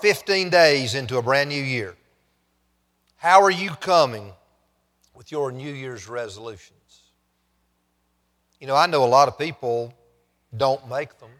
15 0.00 0.50
days 0.50 0.94
into 0.94 1.18
a 1.18 1.22
brand 1.22 1.50
new 1.50 1.62
year. 1.62 1.94
How 3.16 3.42
are 3.42 3.50
you 3.50 3.70
coming 3.70 4.32
with 5.14 5.32
your 5.32 5.50
New 5.50 5.72
Year's 5.72 6.08
resolutions? 6.08 7.02
You 8.60 8.66
know, 8.66 8.76
I 8.76 8.86
know 8.86 9.04
a 9.04 9.06
lot 9.06 9.28
of 9.28 9.38
people 9.38 9.92
don't 10.56 10.88
make 10.88 11.18
them. 11.18 11.30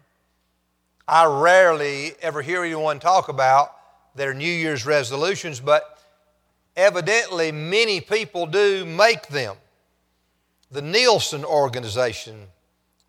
I 1.07 1.25
rarely 1.25 2.13
ever 2.21 2.41
hear 2.41 2.63
anyone 2.63 2.99
talk 2.99 3.29
about 3.29 3.75
their 4.15 4.33
New 4.33 4.51
Year's 4.51 4.85
resolutions, 4.85 5.59
but 5.59 5.99
evidently 6.75 7.51
many 7.51 8.01
people 8.01 8.45
do 8.45 8.85
make 8.85 9.27
them. 9.27 9.55
The 10.71 10.81
Nielsen 10.81 11.43
organization, 11.43 12.45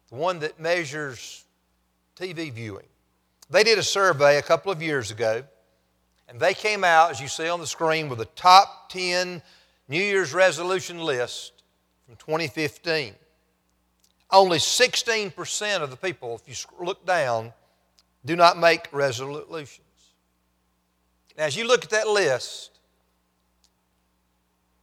the 0.08 0.16
one 0.16 0.38
that 0.38 0.58
measures 0.58 1.44
TV 2.16 2.52
viewing, 2.52 2.86
they 3.50 3.64
did 3.64 3.78
a 3.78 3.82
survey 3.82 4.38
a 4.38 4.42
couple 4.42 4.70
of 4.70 4.80
years 4.80 5.10
ago, 5.10 5.42
and 6.28 6.38
they 6.38 6.54
came 6.54 6.84
out, 6.84 7.10
as 7.10 7.20
you 7.20 7.26
see 7.26 7.48
on 7.48 7.58
the 7.58 7.66
screen, 7.66 8.08
with 8.08 8.20
a 8.20 8.26
top 8.26 8.88
10 8.90 9.42
New 9.88 9.98
Year's 9.98 10.32
resolution 10.32 11.00
list 11.00 11.64
from 12.06 12.14
2015. 12.16 13.14
Only 14.30 14.58
16% 14.58 15.82
of 15.82 15.90
the 15.90 15.96
people, 15.96 16.36
if 16.36 16.48
you 16.48 16.84
look 16.84 17.04
down, 17.04 17.52
do 18.24 18.36
not 18.36 18.56
make 18.56 18.86
resolutions. 18.92 19.80
Now, 21.36 21.44
as 21.44 21.56
you 21.56 21.66
look 21.66 21.84
at 21.84 21.90
that 21.90 22.06
list, 22.06 22.78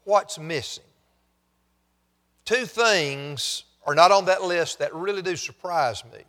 what's 0.03 0.37
missing? 0.37 0.83
Two 2.43 2.65
things 2.65 3.63
are 3.85 3.95
not 3.95 4.11
on 4.11 4.25
that 4.25 4.43
list 4.43 4.79
that 4.79 4.93
really 4.93 5.21
do 5.21 5.37
surprise 5.37 6.03
me. 6.05 6.19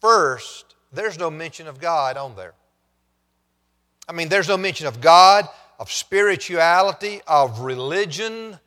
First, 0.00 0.71
there's 0.92 1.18
no 1.18 1.30
mention 1.30 1.66
of 1.66 1.80
God 1.80 2.16
on 2.16 2.36
there. 2.36 2.54
I 4.08 4.12
mean, 4.12 4.28
there's 4.28 4.48
no 4.48 4.56
mention 4.56 4.86
of 4.86 5.00
God, 5.00 5.48
of 5.78 5.90
spirituality, 5.90 7.20
of 7.26 7.60
religion. 7.60 8.58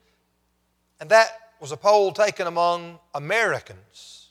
And 1.00 1.10
that 1.10 1.28
was 1.60 1.72
a 1.72 1.76
poll 1.76 2.12
taken 2.12 2.46
among 2.46 2.98
Americans 3.14 4.28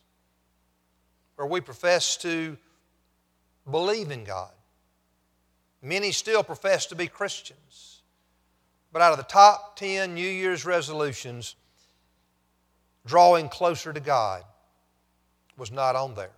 where 1.35 1.47
we 1.47 1.61
profess 1.61 2.17
to 2.17 2.57
believe 3.69 4.11
in 4.11 4.23
God. 4.23 4.51
Many 5.81 6.11
still 6.11 6.43
profess 6.43 6.87
to 6.87 6.95
be 6.95 7.07
Christians. 7.07 8.01
But 8.91 9.01
out 9.01 9.11
of 9.11 9.17
the 9.17 9.23
top 9.23 9.75
10 9.77 10.15
New 10.15 10.27
Year's 10.27 10.65
resolutions, 10.65 11.55
drawing 13.05 13.49
closer 13.49 13.93
to 13.93 13.99
God 13.99 14.43
was 15.57 15.71
not 15.71 15.95
on 15.95 16.15
there. 16.15 16.34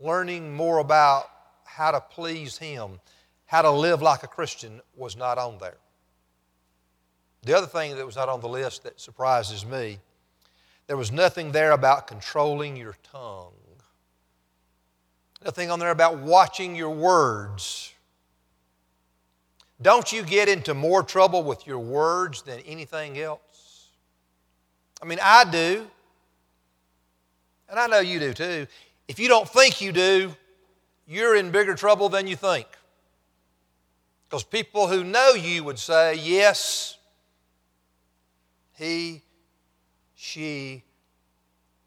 Learning 0.00 0.54
more 0.54 0.78
about 0.78 1.26
how 1.64 1.90
to 1.90 2.00
please 2.00 2.58
Him, 2.58 3.00
how 3.46 3.62
to 3.62 3.70
live 3.70 4.02
like 4.02 4.22
a 4.22 4.28
Christian 4.28 4.80
was 4.96 5.16
not 5.16 5.38
on 5.38 5.58
there. 5.58 5.76
The 7.42 7.56
other 7.56 7.66
thing 7.66 7.96
that 7.96 8.04
was 8.04 8.16
not 8.16 8.28
on 8.28 8.40
the 8.40 8.48
list 8.48 8.82
that 8.84 9.00
surprises 9.00 9.64
me, 9.64 9.98
there 10.86 10.96
was 10.96 11.12
nothing 11.12 11.52
there 11.52 11.72
about 11.72 12.06
controlling 12.06 12.76
your 12.76 12.96
tongue. 13.02 13.52
Nothing 15.44 15.70
on 15.70 15.78
there 15.78 15.90
about 15.90 16.18
watching 16.18 16.74
your 16.74 16.90
words. 16.90 17.94
Don't 19.80 20.12
you 20.12 20.22
get 20.22 20.48
into 20.48 20.74
more 20.74 21.02
trouble 21.02 21.42
with 21.42 21.66
your 21.66 21.78
words 21.78 22.42
than 22.42 22.60
anything 22.60 23.18
else? 23.18 23.88
I 25.02 25.06
mean, 25.06 25.18
I 25.22 25.44
do. 25.44 25.86
And 27.68 27.78
I 27.78 27.86
know 27.86 28.00
you 28.00 28.18
do 28.18 28.34
too. 28.34 28.66
If 29.10 29.18
you 29.18 29.26
don't 29.26 29.48
think 29.48 29.80
you 29.80 29.90
do, 29.90 30.36
you're 31.04 31.34
in 31.34 31.50
bigger 31.50 31.74
trouble 31.74 32.08
than 32.08 32.28
you 32.28 32.36
think. 32.36 32.68
Because 34.28 34.44
people 34.44 34.86
who 34.86 35.02
know 35.02 35.32
you 35.32 35.64
would 35.64 35.80
say, 35.80 36.14
yes, 36.14 36.96
he, 38.78 39.22
she 40.14 40.84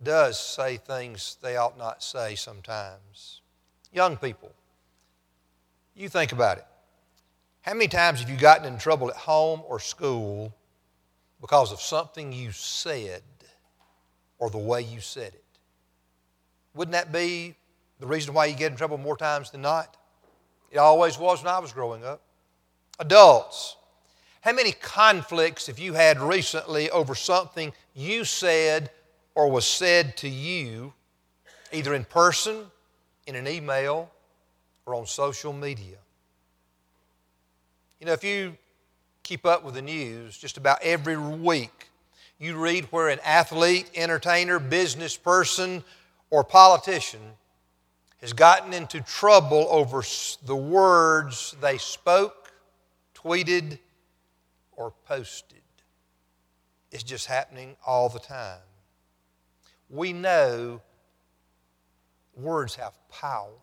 does 0.03 0.37
say 0.37 0.75
things 0.75 1.37
they 1.41 1.55
ought 1.55 1.77
not 1.77 2.03
say 2.03 2.35
sometimes. 2.35 3.39
Young 3.93 4.17
people, 4.17 4.51
you 5.95 6.09
think 6.09 6.33
about 6.33 6.57
it. 6.57 6.65
How 7.61 7.73
many 7.73 7.87
times 7.87 8.19
have 8.19 8.29
you 8.29 8.35
gotten 8.35 8.65
in 8.65 8.77
trouble 8.77 9.09
at 9.09 9.15
home 9.15 9.61
or 9.65 9.79
school 9.79 10.53
because 11.39 11.71
of 11.71 11.79
something 11.79 12.33
you 12.33 12.51
said 12.51 13.23
or 14.39 14.49
the 14.49 14.57
way 14.57 14.81
you 14.81 14.99
said 14.99 15.33
it? 15.33 15.43
Wouldn't 16.75 16.93
that 16.93 17.11
be 17.11 17.55
the 17.99 18.07
reason 18.07 18.33
why 18.33 18.45
you 18.45 18.55
get 18.55 18.71
in 18.71 18.77
trouble 18.77 18.97
more 18.97 19.17
times 19.17 19.51
than 19.51 19.61
not? 19.61 19.95
It 20.71 20.77
always 20.77 21.17
was 21.17 21.43
when 21.43 21.53
I 21.53 21.59
was 21.59 21.71
growing 21.71 22.03
up. 22.03 22.21
Adults, 22.99 23.75
how 24.41 24.53
many 24.53 24.71
conflicts 24.71 25.67
have 25.67 25.79
you 25.79 25.93
had 25.93 26.19
recently 26.19 26.89
over 26.89 27.15
something 27.15 27.71
you 27.93 28.25
said 28.25 28.89
or 29.35 29.49
was 29.49 29.65
said 29.65 30.17
to 30.17 30.27
you, 30.27 30.93
either 31.71 31.93
in 31.93 32.05
person, 32.05 32.65
in 33.25 33.35
an 33.35 33.47
email, 33.47 34.11
or 34.85 34.95
on 34.95 35.05
social 35.05 35.53
media? 35.53 35.97
You 37.99 38.07
know, 38.07 38.13
if 38.13 38.23
you 38.23 38.57
keep 39.23 39.45
up 39.45 39.63
with 39.63 39.75
the 39.75 39.81
news 39.81 40.37
just 40.37 40.57
about 40.57 40.79
every 40.81 41.17
week, 41.17 41.87
you 42.37 42.57
read 42.57 42.85
where 42.85 43.07
an 43.07 43.19
athlete, 43.23 43.89
entertainer, 43.95 44.59
business 44.59 45.15
person, 45.15 45.83
or 46.33 46.43
politician 46.43 47.21
has 48.19 48.33
gotten 48.33 48.73
into 48.73 48.99
trouble 49.01 49.67
over 49.69 50.01
the 50.43 50.55
words 50.55 51.55
they 51.61 51.77
spoke, 51.77 52.51
tweeted, 53.13 53.77
or 54.71 54.91
posted. 55.05 55.61
It's 56.91 57.03
just 57.03 57.27
happening 57.27 57.75
all 57.85 58.09
the 58.09 58.17
time. 58.17 58.61
We 59.91 60.11
know 60.11 60.81
words 62.35 62.73
have 62.77 62.93
power. 63.11 63.59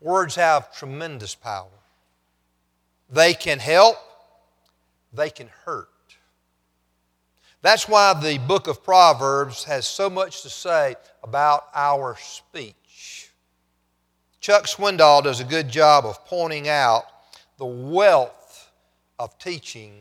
Words 0.00 0.34
have 0.34 0.76
tremendous 0.76 1.36
power. 1.36 1.78
They 3.08 3.34
can 3.34 3.60
help, 3.60 3.98
they 5.12 5.30
can 5.30 5.46
hurt. 5.64 5.90
That's 7.64 7.88
why 7.88 8.12
the 8.12 8.36
book 8.36 8.66
of 8.66 8.84
Proverbs 8.84 9.64
has 9.64 9.86
so 9.86 10.10
much 10.10 10.42
to 10.42 10.50
say 10.50 10.96
about 11.22 11.64
our 11.74 12.14
speech. 12.20 13.30
Chuck 14.38 14.66
Swindoll 14.66 15.24
does 15.24 15.40
a 15.40 15.44
good 15.44 15.70
job 15.70 16.04
of 16.04 16.26
pointing 16.26 16.68
out 16.68 17.04
the 17.56 17.64
wealth 17.64 18.70
of 19.18 19.38
teaching 19.38 19.94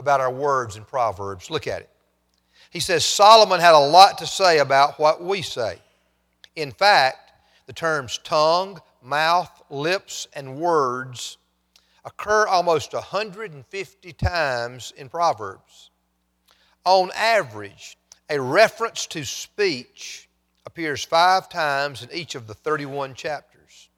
about 0.00 0.20
our 0.20 0.32
words 0.32 0.74
in 0.74 0.84
Proverbs. 0.84 1.52
Look 1.52 1.68
at 1.68 1.82
it. 1.82 1.90
He 2.70 2.80
says 2.80 3.04
Solomon 3.04 3.60
had 3.60 3.76
a 3.76 3.78
lot 3.78 4.18
to 4.18 4.26
say 4.26 4.58
about 4.58 4.98
what 4.98 5.22
we 5.22 5.40
say. 5.40 5.78
In 6.56 6.72
fact, 6.72 7.30
the 7.66 7.72
terms 7.72 8.18
tongue, 8.24 8.80
mouth, 9.04 9.62
lips, 9.70 10.26
and 10.34 10.56
words 10.56 11.38
occur 12.04 12.48
almost 12.48 12.92
150 12.92 14.12
times 14.14 14.92
in 14.96 15.08
Proverbs. 15.08 15.90
On 16.88 17.10
average, 17.14 17.98
a 18.30 18.40
reference 18.40 19.04
to 19.08 19.22
speech 19.22 20.26
appears 20.64 21.04
five 21.04 21.50
times 21.50 22.02
in 22.02 22.10
each 22.10 22.34
of 22.34 22.46
the 22.46 22.54
31 22.54 23.12
chapters. 23.12 23.90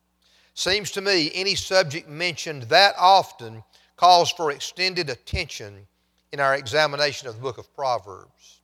Seems 0.55 0.91
to 0.91 1.01
me 1.01 1.31
any 1.33 1.55
subject 1.55 2.09
mentioned 2.09 2.65
that 2.65 2.97
often 2.99 3.63
calls 3.97 4.33
for 4.33 4.51
extended 4.51 5.09
attention 5.09 5.87
in 6.33 6.41
our 6.41 6.57
examination 6.57 7.29
of 7.29 7.37
the 7.37 7.41
book 7.41 7.59
of 7.59 7.73
Proverbs. 7.77 8.61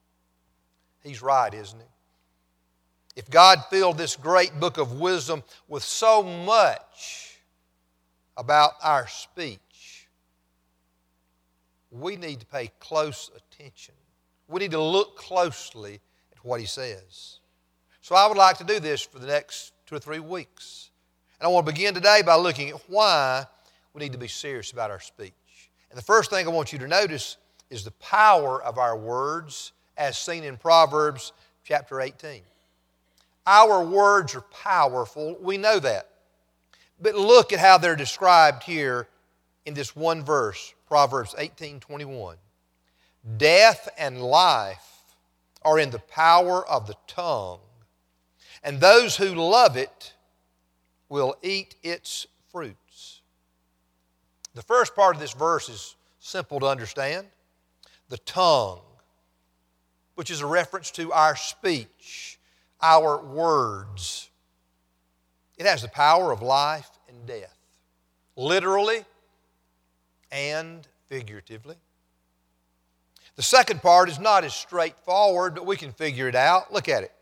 He's 1.05 1.23
right, 1.23 1.55
isn't 1.55 1.79
he? 1.79 1.87
If 3.15 3.31
God 3.31 3.63
filled 3.71 3.97
this 3.97 4.17
great 4.17 4.59
book 4.59 4.77
of 4.77 4.99
wisdom 4.99 5.45
with 5.69 5.85
so 5.85 6.25
much 6.25 7.39
about 8.37 8.73
our 8.83 9.07
speech, 9.07 10.09
we 11.93 12.17
need 12.17 12.41
to 12.41 12.47
pay 12.47 12.73
close 12.81 13.31
attention. 13.37 13.95
We 14.49 14.61
need 14.61 14.71
to 14.73 14.83
look 14.83 15.17
closely 15.17 16.01
at 16.33 16.45
what 16.45 16.61
he 16.61 16.67
says. 16.67 17.41
So 18.01 18.15
I 18.15 18.27
would 18.29 18.37
like 18.37 18.59
to 18.59 18.65
do 18.65 18.79
this 18.79 19.03
for 19.03 19.19
the 19.19 19.27
next 19.27 19.73
two 19.87 19.97
or 19.97 19.99
three 19.99 20.21
weeks. 20.21 20.91
And 21.41 21.47
I 21.47 21.51
want 21.51 21.67
to 21.67 21.73
begin 21.73 21.95
today 21.95 22.23
by 22.25 22.37
looking 22.37 22.69
at 22.71 22.81
why 22.89 23.45
we 23.93 24.01
need 24.01 24.13
to 24.13 24.19
be 24.19 24.29
serious 24.29 24.73
about 24.73 24.91
our 24.91 25.01
speech. 25.01 25.33
And 25.91 25.99
the 25.99 26.05
first 26.05 26.31
thing 26.31 26.47
I 26.47 26.51
want 26.51 26.73
you 26.73 26.79
to 26.79 26.89
notice 26.89 27.37
is 27.71 27.85
the 27.85 27.91
power 27.93 28.63
of 28.63 28.79
our 28.79 28.97
words 28.97 29.73
as 29.97 30.17
seen 30.17 30.45
in 30.45 30.57
Proverbs 30.57 31.33
chapter 31.65 32.01
18. 32.01 32.43
Our 33.47 33.85
words 33.85 34.35
are 34.35 34.43
powerful, 34.43 35.37
we 35.41 35.57
know 35.57 35.79
that. 35.79 36.09
But 37.01 37.15
look 37.15 37.53
at 37.53 37.59
how 37.59 37.79
they're 37.79 37.97
described 37.97 38.63
here 38.63 39.09
in 39.67 39.75
this 39.75 39.95
one 39.95 40.25
verse, 40.25 40.75
Proverbs 40.87 41.35
18 41.37 41.81
21. 41.81 42.37
Death 43.37 43.89
and 43.99 44.23
life 44.23 45.03
are 45.63 45.79
in 45.79 45.91
the 45.91 45.99
power 45.99 46.67
of 46.67 46.87
the 46.87 46.97
tongue, 47.09 47.61
and 48.63 48.81
those 48.81 49.17
who 49.17 49.35
love 49.35 49.77
it 49.77 50.15
will 51.09 51.35
eat 51.43 51.75
its 51.83 52.27
fruits. 52.53 53.21
The 54.55 54.63
first 54.63 54.95
part 54.95 55.17
of 55.17 55.21
this 55.21 55.33
verse 55.33 55.69
is 55.69 55.97
simple 56.21 56.61
to 56.61 56.67
understand. 56.67 57.27
The 58.09 58.19
tongue, 58.19 58.81
which 60.15 60.31
is 60.31 60.41
a 60.41 60.47
reference 60.47 60.91
to 60.93 61.13
our 61.13 61.37
speech, 61.37 62.39
our 62.81 63.23
words. 63.25 64.31
It 65.59 65.67
has 65.67 65.83
the 65.83 65.89
power 65.89 66.33
of 66.33 66.43
life 66.43 66.91
and 67.09 67.27
death, 67.27 67.57
literally 68.37 69.05
and 70.31 70.87
figuratively. 71.09 71.77
The 73.37 73.43
second 73.43 73.83
part 73.83 74.09
is 74.09 74.19
not 74.19 74.45
as 74.45 74.55
straightforward, 74.55 75.55
but 75.55 75.67
we 75.67 75.77
can 75.77 75.93
figure 75.93 76.29
it 76.29 76.35
out. 76.35 76.73
Look 76.73 76.89
at 76.89 77.03
it. 77.03 77.13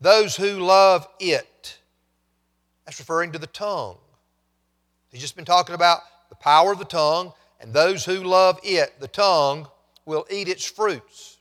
Those 0.00 0.34
who 0.34 0.58
love 0.58 1.06
it. 1.20 1.78
That's 2.86 2.98
referring 2.98 3.32
to 3.32 3.38
the 3.38 3.46
tongue. 3.46 3.98
He's 5.10 5.20
just 5.20 5.36
been 5.36 5.44
talking 5.44 5.74
about 5.74 6.00
the 6.30 6.36
power 6.36 6.72
of 6.72 6.78
the 6.78 6.84
tongue, 6.84 7.32
and 7.60 7.72
those 7.72 8.04
who 8.04 8.22
love 8.22 8.58
it, 8.62 8.98
the 9.00 9.08
tongue, 9.08 9.68
will 10.06 10.26
eat 10.30 10.48
its 10.48 10.64
fruits. 10.64 11.38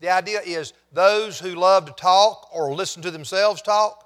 The 0.00 0.10
idea 0.10 0.40
is 0.44 0.72
those 0.92 1.40
who 1.40 1.54
love 1.54 1.86
to 1.86 1.92
talk 1.92 2.48
or 2.52 2.74
listen 2.74 3.02
to 3.02 3.10
themselves 3.10 3.62
talk 3.62 4.04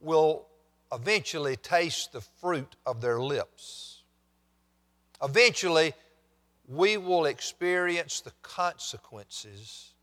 will 0.00 0.46
eventually 0.92 1.56
taste 1.56 2.12
the 2.12 2.20
fruit 2.20 2.76
of 2.84 3.00
their 3.00 3.20
lips. 3.20 4.02
Eventually, 5.22 5.94
we 6.68 6.98
will 6.98 7.24
experience 7.24 8.20
the 8.20 8.32
consequences 8.42 9.94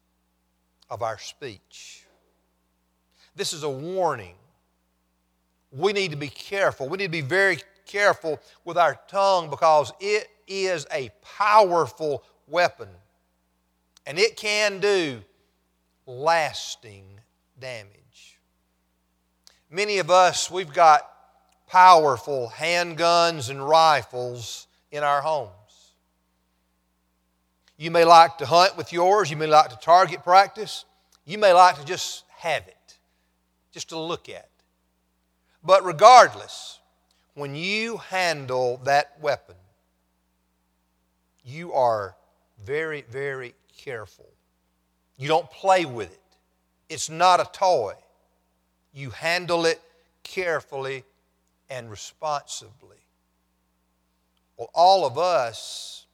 of 0.90 1.04
our 1.04 1.20
speech. 1.20 2.06
This 3.36 3.54
is 3.54 3.64
a 3.64 3.70
warning. 3.70 4.36
We 5.72 5.94
need 5.94 6.12
to 6.12 6.18
be 6.18 6.30
careful. 6.30 6.90
We 6.90 6.98
need 6.98 7.06
to 7.06 7.10
be 7.10 7.22
very 7.22 7.60
careful 7.86 8.40
with 8.64 8.78
our 8.78 9.00
tongue 9.08 9.50
because 9.50 9.94
it 10.00 10.28
is 10.48 10.88
a 10.92 11.12
powerful 11.38 12.24
weapon 12.48 12.90
and 14.08 14.18
it 14.18 14.36
can 14.36 14.80
do 14.80 15.22
lasting 16.06 17.06
damage. 17.60 18.40
Many 19.70 19.98
of 20.00 20.10
us, 20.10 20.50
we've 20.50 20.74
got 20.74 21.12
powerful 21.68 22.52
handguns 22.56 23.50
and 23.50 23.68
rifles 23.68 24.68
in 24.92 25.04
our 25.04 25.22
homes. 25.22 25.52
You 27.78 27.92
may 27.92 28.06
like 28.06 28.38
to 28.38 28.46
hunt 28.46 28.78
with 28.78 28.94
yours, 28.94 29.30
you 29.30 29.38
may 29.38 29.48
like 29.48 29.70
to 29.70 29.78
target 29.78 30.24
practice, 30.24 30.86
you 31.26 31.38
may 31.38 31.52
like 31.52 31.78
to 31.78 31.86
just 31.86 32.24
have 32.38 32.68
it, 32.68 32.98
just 33.72 33.90
to 33.90 34.00
look 34.00 34.30
at. 34.30 34.50
But 35.64 35.84
regardless, 35.84 36.80
when 37.34 37.56
you 37.56 37.98
handle 37.98 38.80
that 38.86 39.18
weapon, 39.20 39.56
you 41.44 41.74
are 41.74 42.16
very, 42.64 43.04
very 43.10 43.54
careful. 43.78 44.30
You 45.18 45.28
don't 45.28 45.50
play 45.52 45.86
with 45.86 46.12
it, 46.12 46.38
it's 46.90 47.10
not 47.10 47.40
a 47.40 47.50
toy. 47.52 47.94
You 48.94 49.10
handle 49.10 49.66
it 49.66 49.82
carefully 50.24 51.04
and 51.70 51.92
responsibly. 51.92 52.96
Well, 54.56 54.70
all 54.74 55.06
of 55.06 55.18
us, 55.18 56.05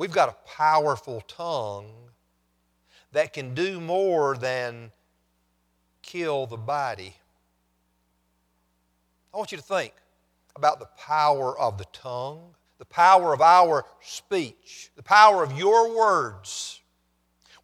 we've 0.00 0.10
got 0.12 0.30
a 0.30 0.48
powerful 0.48 1.20
tongue 1.28 1.92
that 3.12 3.34
can 3.34 3.54
do 3.54 3.78
more 3.78 4.34
than 4.34 4.90
kill 6.00 6.46
the 6.46 6.56
body. 6.56 7.14
I 9.34 9.36
want 9.36 9.52
you 9.52 9.58
to 9.58 9.64
think 9.64 9.92
about 10.56 10.80
the 10.80 10.88
power 10.96 11.56
of 11.58 11.76
the 11.76 11.84
tongue, 11.92 12.54
the 12.78 12.86
power 12.86 13.34
of 13.34 13.42
our 13.42 13.84
speech, 14.00 14.90
the 14.96 15.02
power 15.02 15.44
of 15.44 15.52
your 15.58 15.94
words. 15.94 16.80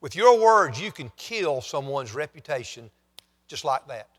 With 0.03 0.15
your 0.15 0.39
words, 0.39 0.79
you 0.79 0.93
can 0.93 1.11
kill 1.17 1.62
someone's 1.62 2.15
reputation 2.15 2.91
just 3.49 3.65
like 3.65 3.89
that. 3.89 4.11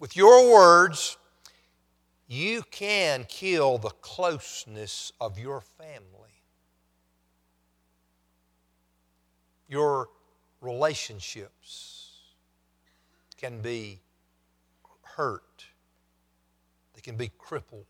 With 0.00 0.16
your 0.16 0.52
words, 0.52 1.16
you 2.26 2.64
can 2.72 3.26
kill 3.28 3.78
the 3.78 3.90
closeness 3.90 5.12
of 5.20 5.38
your 5.38 5.60
family. 5.60 6.21
Your 9.72 10.10
relationships 10.60 12.10
can 13.38 13.62
be 13.62 14.02
hurt, 15.00 15.64
they 16.92 17.00
can 17.00 17.16
be 17.16 17.30
crippled. 17.38 17.86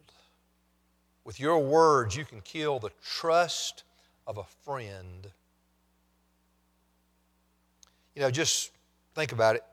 With 1.25 1.41
your 1.41 1.59
words, 1.59 2.15
you 2.15 2.25
can 2.25 2.41
kill 2.41 2.79
the 2.79 2.93
trust 3.05 3.83
of 4.29 4.39
a 4.39 4.45
friend. 4.65 5.29
You 8.15 8.23
know, 8.23 8.31
just 8.31 8.71
think 9.17 9.33
about 9.33 9.57
it. 9.57 9.65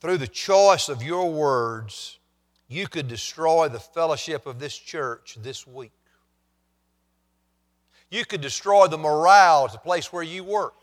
Through 0.00 0.16
the 0.16 0.26
choice 0.26 0.88
of 0.88 1.02
your 1.02 1.30
words, 1.30 2.18
you 2.66 2.88
could 2.88 3.08
destroy 3.08 3.68
the 3.68 3.78
fellowship 3.78 4.46
of 4.46 4.58
this 4.58 4.74
church 4.74 5.36
this 5.42 5.66
week. 5.66 5.92
You 8.10 8.24
could 8.24 8.40
destroy 8.40 8.86
the 8.86 8.96
morale 8.96 9.66
at 9.66 9.72
the 9.72 9.78
place 9.78 10.10
where 10.14 10.22
you 10.22 10.44
work 10.44 10.79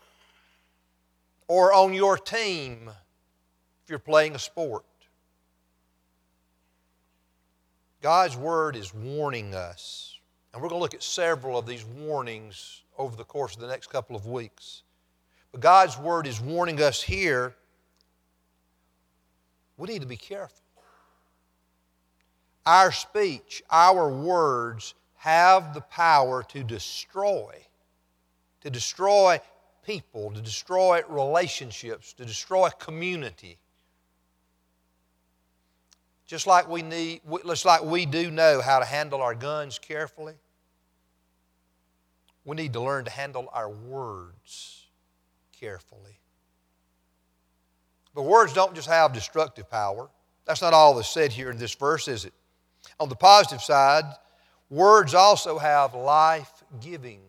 or 1.48 1.72
on 1.72 1.92
your 1.92 2.16
team 2.16 2.90
if 3.82 3.90
you're 3.90 3.98
playing 3.98 4.34
a 4.34 4.38
sport. 4.38 4.84
God's 8.00 8.36
Word 8.36 8.76
is 8.76 8.94
warning 8.94 9.54
us, 9.54 10.18
and 10.52 10.62
we're 10.62 10.68
going 10.68 10.78
to 10.78 10.82
look 10.82 10.94
at 10.94 11.02
several 11.02 11.58
of 11.58 11.66
these 11.66 11.84
warnings 11.84 12.82
over 12.96 13.16
the 13.16 13.24
course 13.24 13.54
of 13.54 13.60
the 13.60 13.66
next 13.66 13.88
couple 13.88 14.14
of 14.14 14.26
weeks. 14.26 14.82
But 15.50 15.60
God's 15.60 15.98
Word 15.98 16.26
is 16.26 16.40
warning 16.40 16.80
us 16.80 17.02
here 17.02 17.54
we 19.78 19.86
need 19.86 20.02
to 20.02 20.08
be 20.08 20.16
careful. 20.16 20.64
Our 22.66 22.92
speech, 22.92 23.62
our 23.70 24.10
words 24.10 24.94
have 25.14 25.72
the 25.72 25.80
power 25.80 26.42
to 26.48 26.62
destroy, 26.62 27.54
to 28.60 28.70
destroy 28.70 29.40
people, 29.88 30.30
to 30.30 30.42
destroy 30.42 31.00
relationships, 31.08 32.12
to 32.12 32.26
destroy 32.26 32.68
community. 32.78 33.56
Just 36.26 36.46
like 36.46 36.68
we 36.68 36.82
need, 36.82 37.22
just 37.46 37.64
like 37.64 37.82
we 37.82 38.04
do 38.04 38.30
know 38.30 38.60
how 38.60 38.80
to 38.80 38.84
handle 38.84 39.22
our 39.22 39.34
guns 39.34 39.78
carefully, 39.78 40.34
we 42.44 42.54
need 42.54 42.74
to 42.74 42.80
learn 42.80 43.06
to 43.06 43.10
handle 43.10 43.48
our 43.54 43.70
words 43.70 44.88
carefully. 45.58 46.18
But 48.14 48.24
words 48.24 48.52
don't 48.52 48.74
just 48.74 48.88
have 48.88 49.14
destructive 49.14 49.70
power. 49.70 50.10
That's 50.44 50.60
not 50.60 50.74
all 50.74 50.92
that's 50.94 51.08
said 51.08 51.32
here 51.32 51.50
in 51.50 51.56
this 51.56 51.74
verse, 51.74 52.08
is 52.08 52.26
it? 52.26 52.34
On 53.00 53.08
the 53.08 53.16
positive 53.16 53.62
side, 53.62 54.04
words 54.68 55.14
also 55.14 55.56
have 55.56 55.94
life 55.94 56.62
giving 56.78 57.20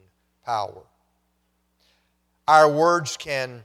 power. 0.46 0.88
Our 2.50 2.68
words 2.68 3.15
can, 3.15 3.63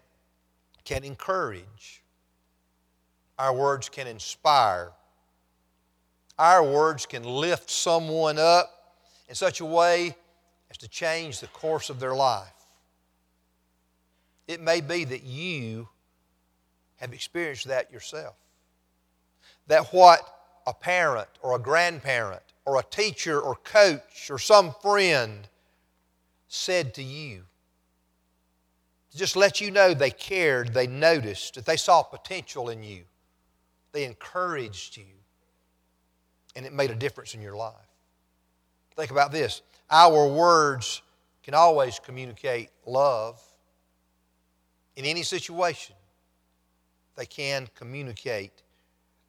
can 0.85 1.05
encourage, 1.05 2.03
our 3.39 3.55
words 3.55 3.89
can 3.89 4.07
inspire, 4.07 4.93
our 6.39 6.63
words 6.63 7.07
can 7.07 7.25
lift 7.25 7.71
someone 7.71 8.39
up 8.39 8.71
in 9.27 9.37
such 9.37 9.61
a 9.61 9.65
way 9.65 10.15
as 10.71 10.77
to 10.77 10.89
change 10.89 11.41
the 11.41 11.47
course 11.47 11.89
of 11.89 11.99
their 11.99 12.15
life. 12.15 12.53
It 14.47 14.61
may 14.61 14.83
be 14.83 15.05
that 15.05 15.23
you 15.23 15.89
have 16.97 17.15
experienced 17.15 17.67
that 17.69 17.91
yourself. 17.91 18.37
That 19.67 19.95
what 19.95 20.21
a 20.67 20.75
parent 20.75 21.31
or 21.41 21.57
a 21.57 21.59
grandparent 21.59 22.43
or 22.67 22.79
a 22.79 22.83
teacher 22.83 23.41
or 23.41 23.55
coach 23.55 24.31
or 24.31 24.39
some 24.39 24.75
friend 24.83 25.49
said 26.49 26.93
to 26.93 27.03
you. 27.03 27.45
To 29.15 29.19
just 29.19 29.37
let 29.37 29.61
you 29.61 29.71
know 29.71 29.95
they 29.95 30.11
cared, 30.11 30.75
they 30.75 30.89
noticed, 30.89 31.55
that 31.55 31.65
they 31.65 31.77
saw 31.77 32.03
potential 32.03 32.69
in 32.69 32.83
you, 32.83 33.05
they 33.93 34.07
encouraged 34.07 34.97
you, 34.97 35.05
and 36.57 36.67
it 36.67 36.73
made 36.73 36.91
a 36.91 36.97
difference 36.97 37.33
in 37.33 37.41
your 37.41 37.55
life. 37.55 37.75
Think 38.97 39.13
about 39.13 39.31
this 39.31 39.63
our 39.89 40.27
words 40.27 41.01
can 41.45 41.55
always 41.55 42.01
communicate 42.01 42.71
love 42.87 43.41
in 44.97 45.05
any 45.05 45.23
situation. 45.23 45.95
They 47.15 47.27
can 47.27 47.69
communicate 47.77 48.51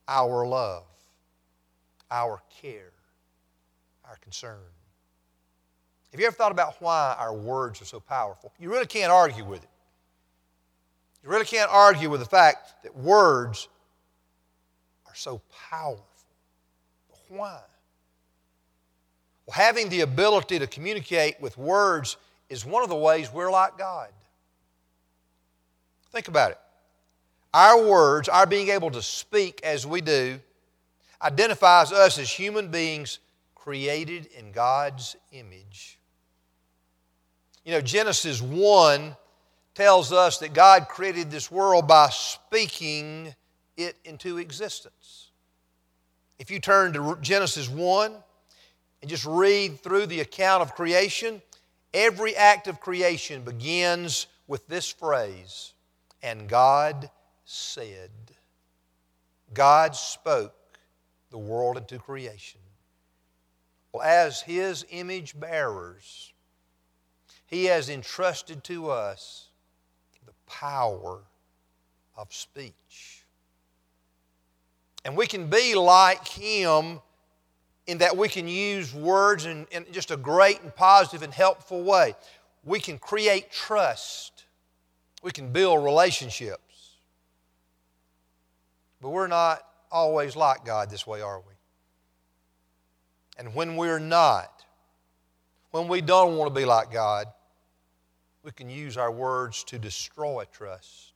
our 0.08 0.48
love 0.48 0.86
our 2.10 2.42
care, 2.62 2.92
our 4.04 4.16
concern. 4.18 4.58
Have 6.12 6.20
you 6.20 6.26
ever 6.26 6.36
thought 6.36 6.52
about 6.52 6.82
why 6.82 7.16
our 7.20 7.36
words 7.36 7.84
are 7.84 7.86
so 7.86 8.00
powerful? 8.00 8.52
You 8.58 8.72
really 8.72 8.88
can't 8.88 9.12
argue 9.12 9.46
with 9.46 9.62
it. 9.62 9.70
You 11.26 11.32
really 11.32 11.46
can't 11.46 11.72
argue 11.72 12.12
with 12.12 12.20
the 12.20 12.28
fact 12.28 12.84
that 12.84 12.96
words 12.96 13.68
are 15.08 15.16
so 15.16 15.42
powerful. 15.72 16.06
But 17.10 17.20
Why? 17.30 17.60
Well, 19.48 19.56
having 19.56 19.90
the 19.90 20.02
ability 20.02 20.60
to 20.60 20.68
communicate 20.68 21.42
with 21.42 21.58
words 21.58 22.18
is 22.48 22.64
one 22.64 22.84
of 22.84 22.90
the 22.90 22.96
ways 22.96 23.34
we're 23.34 23.50
like 23.50 23.76
God. 23.76 24.10
Think 26.12 26.28
about 26.28 26.52
it. 26.52 26.60
Our 27.56 27.84
words, 27.84 28.30
our 28.30 28.46
being 28.46 28.70
able 28.70 28.92
to 28.92 29.02
speak 29.02 29.62
as 29.64 29.88
we 29.88 30.02
do, 30.02 30.40
identifies 31.24 31.92
us 31.92 32.20
as 32.20 32.30
human 32.30 32.68
beings 32.68 33.18
created 33.56 34.28
in 34.38 34.52
God's 34.52 35.16
image. 35.32 35.98
You 37.64 37.72
know, 37.72 37.82
Genesis 37.82 38.44
1 38.44 39.16
tells 39.76 40.12
us 40.12 40.40
that 40.40 40.54
God 40.54 40.88
created 40.88 41.30
this 41.30 41.52
world 41.52 41.88
by 41.88 42.10
speaking 42.10 43.36
it 43.78 43.98
into 44.06 44.38
existence. 44.38 45.30
If 46.40 46.50
you 46.50 46.60
turn 46.60 46.94
to 46.94 47.18
Genesis 47.22 47.70
1 47.70 48.16
and 49.02 49.10
just 49.10 49.26
read 49.26 49.80
through 49.82 50.08
the 50.08 50.22
account 50.22 50.62
of 50.62 50.76
creation, 50.76 51.42
every 51.94 52.36
act 52.36 52.68
of 52.68 52.80
creation 52.80 53.44
begins 53.44 54.28
with 54.48 54.66
this 54.68 54.90
phrase, 54.90 55.74
and 56.24 56.48
God 56.48 57.10
said. 57.44 58.12
God 59.54 59.96
spoke 59.96 60.80
the 61.32 61.38
world 61.38 61.78
into 61.78 62.00
creation. 62.00 62.62
Well, 63.92 64.04
as 64.04 64.42
His 64.42 64.86
image 64.90 65.40
bearers, 65.40 66.34
He 67.46 67.66
has 67.66 67.90
entrusted 67.90 68.64
to 68.66 68.90
us 68.90 69.45
power 70.48 71.22
of 72.18 72.34
speech. 72.34 73.24
And 75.04 75.16
we 75.16 75.28
can 75.28 75.50
be 75.50 75.76
like 75.76 76.28
Him 76.28 77.00
in 77.88 78.00
that 78.00 78.18
we 78.18 78.28
can 78.28 78.48
use 78.48 78.94
words 78.94 79.46
in, 79.46 79.68
in 79.72 79.86
just 79.92 80.12
a 80.12 80.18
great 80.18 80.62
and 80.64 80.76
positive 80.76 81.22
and 81.22 81.34
helpful 81.34 81.84
way. 81.84 82.16
We 82.64 82.80
can 82.80 82.98
create 82.98 83.52
trust, 83.52 84.46
we 85.22 85.32
can 85.32 85.52
build 85.52 85.84
relationships. 85.84 86.62
But 89.02 89.10
we're 89.10 89.28
not 89.28 89.62
always 89.92 90.36
like 90.36 90.66
God 90.66 90.90
this 90.90 91.06
way, 91.06 91.22
are 91.22 91.40
we? 91.40 91.54
And 93.38 93.54
when 93.54 93.76
we're 93.76 94.00
not, 94.00 94.64
when 95.72 95.88
we 95.88 96.02
don't 96.02 96.38
want 96.38 96.54
to 96.54 96.60
be 96.60 96.66
like 96.66 96.92
God, 96.92 97.28
we 98.46 98.52
can 98.52 98.70
use 98.70 98.96
our 98.96 99.12
words 99.12 99.64
to 99.66 99.80
destroy 99.80 100.46
trust, 100.54 101.14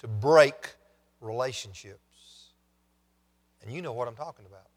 to 0.00 0.06
break 0.06 0.74
relationships. 1.22 2.50
And 3.62 3.72
you 3.72 3.80
know 3.80 3.94
what 3.94 4.06
I'm 4.06 4.14
talking 4.14 4.44
about. 4.44 4.68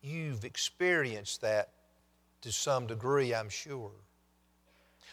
You've 0.00 0.44
experienced 0.44 1.42
that 1.42 1.68
to 2.40 2.50
some 2.50 2.86
degree, 2.86 3.34
I'm 3.34 3.50
sure. 3.50 3.92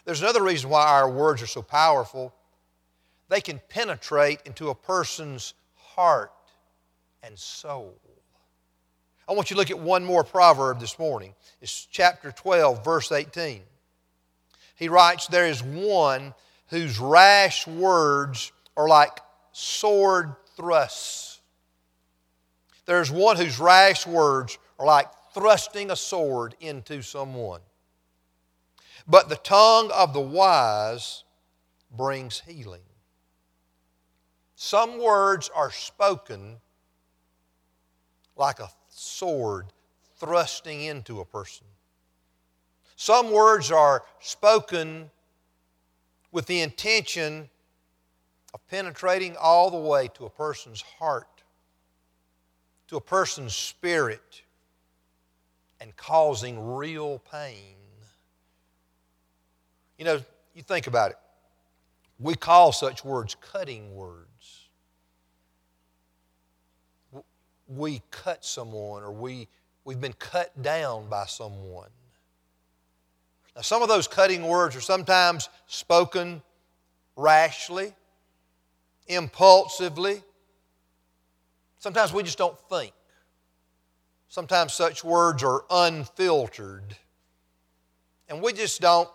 There's 0.06 0.22
another 0.22 0.42
reason 0.42 0.70
why 0.70 0.86
our 0.86 1.10
words 1.10 1.42
are 1.42 1.46
so 1.46 1.62
powerful 1.62 2.34
they 3.28 3.40
can 3.40 3.60
penetrate 3.68 4.40
into 4.44 4.70
a 4.70 4.74
person's 4.74 5.54
heart 5.76 6.32
and 7.22 7.38
soul. 7.38 7.94
I 9.28 9.32
want 9.32 9.50
you 9.50 9.54
to 9.54 9.58
look 9.58 9.70
at 9.70 9.78
one 9.78 10.04
more 10.04 10.24
proverb 10.24 10.80
this 10.80 10.98
morning. 10.98 11.34
It's 11.60 11.86
chapter 11.86 12.32
12, 12.32 12.84
verse 12.84 13.12
18. 13.12 13.62
He 14.80 14.88
writes, 14.88 15.26
There 15.26 15.46
is 15.46 15.62
one 15.62 16.34
whose 16.68 16.98
rash 16.98 17.66
words 17.66 18.50
are 18.78 18.88
like 18.88 19.20
sword 19.52 20.34
thrusts. 20.56 21.40
There's 22.86 23.10
one 23.10 23.36
whose 23.36 23.60
rash 23.60 24.06
words 24.06 24.56
are 24.78 24.86
like 24.86 25.08
thrusting 25.34 25.90
a 25.90 25.96
sword 25.96 26.56
into 26.60 27.02
someone. 27.02 27.60
But 29.06 29.28
the 29.28 29.36
tongue 29.36 29.90
of 29.92 30.14
the 30.14 30.20
wise 30.20 31.24
brings 31.94 32.40
healing. 32.40 32.80
Some 34.54 34.98
words 35.02 35.50
are 35.54 35.70
spoken 35.70 36.56
like 38.34 38.60
a 38.60 38.70
sword 38.88 39.66
thrusting 40.16 40.80
into 40.80 41.20
a 41.20 41.24
person. 41.26 41.66
Some 43.00 43.30
words 43.30 43.72
are 43.72 44.04
spoken 44.20 45.10
with 46.32 46.44
the 46.44 46.60
intention 46.60 47.48
of 48.52 48.60
penetrating 48.68 49.38
all 49.40 49.70
the 49.70 49.78
way 49.78 50.08
to 50.08 50.26
a 50.26 50.28
person's 50.28 50.82
heart, 50.82 51.42
to 52.88 52.98
a 52.98 53.00
person's 53.00 53.54
spirit, 53.54 54.42
and 55.80 55.96
causing 55.96 56.74
real 56.74 57.20
pain. 57.20 57.74
You 59.96 60.04
know, 60.04 60.20
you 60.54 60.62
think 60.62 60.86
about 60.86 61.12
it. 61.12 61.18
We 62.18 62.34
call 62.34 62.70
such 62.70 63.02
words 63.02 63.34
cutting 63.40 63.94
words. 63.94 64.26
we 67.66 68.02
cut 68.10 68.44
someone 68.44 69.02
or 69.02 69.10
we, 69.10 69.48
we've 69.86 70.02
been 70.02 70.12
cut 70.12 70.60
down 70.60 71.08
by 71.08 71.24
someone. 71.24 71.88
Now, 73.60 73.64
some 73.64 73.82
of 73.82 73.90
those 73.90 74.08
cutting 74.08 74.48
words 74.48 74.74
are 74.74 74.80
sometimes 74.80 75.50
spoken 75.66 76.40
rashly, 77.14 77.92
impulsively. 79.06 80.22
Sometimes 81.78 82.10
we 82.10 82.22
just 82.22 82.38
don't 82.38 82.58
think. 82.70 82.94
Sometimes 84.30 84.72
such 84.72 85.04
words 85.04 85.42
are 85.42 85.64
unfiltered. 85.68 86.96
And 88.30 88.40
we 88.40 88.54
just 88.54 88.80
don't, 88.80 89.10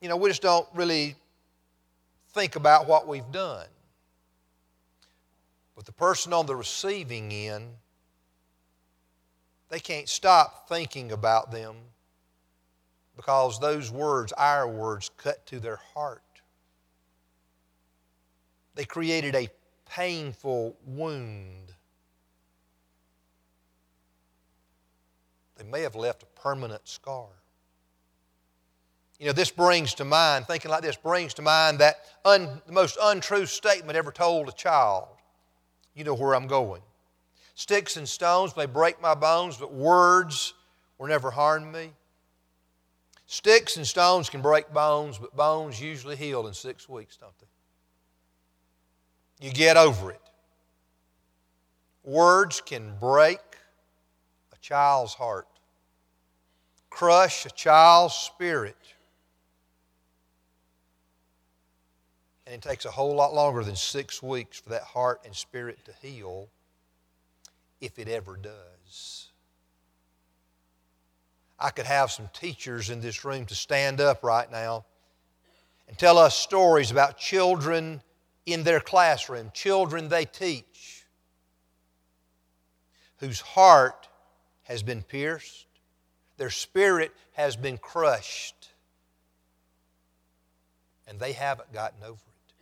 you 0.00 0.08
know, 0.08 0.16
we 0.16 0.28
just 0.28 0.42
don't 0.42 0.66
really 0.74 1.14
think 2.30 2.56
about 2.56 2.88
what 2.88 3.06
we've 3.06 3.30
done. 3.30 3.68
But 5.76 5.86
the 5.86 5.92
person 5.92 6.32
on 6.32 6.46
the 6.46 6.56
receiving 6.56 7.30
end, 7.30 7.74
they 9.68 9.78
can't 9.78 10.08
stop 10.08 10.68
thinking 10.68 11.12
about 11.12 11.52
them 11.52 11.76
because 13.18 13.58
those 13.58 13.90
words, 13.90 14.32
our 14.34 14.68
words, 14.68 15.10
cut 15.16 15.44
to 15.46 15.58
their 15.58 15.80
heart. 15.92 16.22
They 18.76 18.84
created 18.84 19.34
a 19.34 19.48
painful 19.90 20.76
wound. 20.86 21.74
They 25.56 25.64
may 25.64 25.82
have 25.82 25.96
left 25.96 26.22
a 26.22 26.26
permanent 26.40 26.86
scar. 26.86 27.26
You 29.18 29.26
know, 29.26 29.32
this 29.32 29.50
brings 29.50 29.94
to 29.94 30.04
mind, 30.04 30.46
thinking 30.46 30.70
like 30.70 30.82
this, 30.82 30.96
brings 30.96 31.34
to 31.34 31.42
mind 31.42 31.80
that 31.80 31.96
un, 32.24 32.62
the 32.66 32.72
most 32.72 32.96
untrue 33.02 33.46
statement 33.46 33.98
ever 33.98 34.12
told 34.12 34.48
a 34.48 34.52
child. 34.52 35.08
You 35.96 36.04
know 36.04 36.14
where 36.14 36.36
I'm 36.36 36.46
going. 36.46 36.82
Sticks 37.56 37.96
and 37.96 38.08
stones 38.08 38.56
may 38.56 38.66
break 38.66 39.02
my 39.02 39.16
bones, 39.16 39.56
but 39.56 39.72
words 39.74 40.54
will 40.98 41.08
never 41.08 41.32
harm 41.32 41.72
me. 41.72 41.90
Sticks 43.30 43.76
and 43.76 43.86
stones 43.86 44.30
can 44.30 44.40
break 44.40 44.72
bones, 44.72 45.18
but 45.18 45.36
bones 45.36 45.78
usually 45.78 46.16
heal 46.16 46.46
in 46.46 46.54
six 46.54 46.88
weeks, 46.88 47.18
don't 47.18 47.38
they? 47.38 47.46
You 49.46 49.52
get 49.52 49.76
over 49.76 50.10
it. 50.10 50.22
Words 52.04 52.62
can 52.62 52.94
break 52.98 53.38
a 54.50 54.56
child's 54.62 55.12
heart, 55.12 55.46
crush 56.88 57.44
a 57.44 57.50
child's 57.50 58.14
spirit. 58.14 58.78
And 62.46 62.54
it 62.54 62.62
takes 62.62 62.86
a 62.86 62.90
whole 62.90 63.14
lot 63.14 63.34
longer 63.34 63.62
than 63.62 63.76
six 63.76 64.22
weeks 64.22 64.58
for 64.58 64.70
that 64.70 64.84
heart 64.84 65.20
and 65.26 65.36
spirit 65.36 65.84
to 65.84 65.92
heal, 66.00 66.48
if 67.82 67.98
it 67.98 68.08
ever 68.08 68.38
does. 68.38 69.28
I 71.60 71.70
could 71.70 71.86
have 71.86 72.10
some 72.10 72.28
teachers 72.32 72.90
in 72.90 73.00
this 73.00 73.24
room 73.24 73.46
to 73.46 73.54
stand 73.54 74.00
up 74.00 74.22
right 74.22 74.50
now 74.50 74.84
and 75.88 75.98
tell 75.98 76.18
us 76.18 76.36
stories 76.36 76.90
about 76.90 77.18
children 77.18 78.02
in 78.46 78.62
their 78.62 78.80
classroom, 78.80 79.50
children 79.52 80.08
they 80.08 80.24
teach, 80.24 81.04
whose 83.18 83.40
heart 83.40 84.08
has 84.62 84.82
been 84.82 85.02
pierced, 85.02 85.66
their 86.36 86.50
spirit 86.50 87.12
has 87.32 87.56
been 87.56 87.78
crushed, 87.78 88.70
and 91.06 91.18
they 91.18 91.32
haven't 91.32 91.72
gotten 91.72 92.02
over 92.04 92.12
it. 92.14 92.54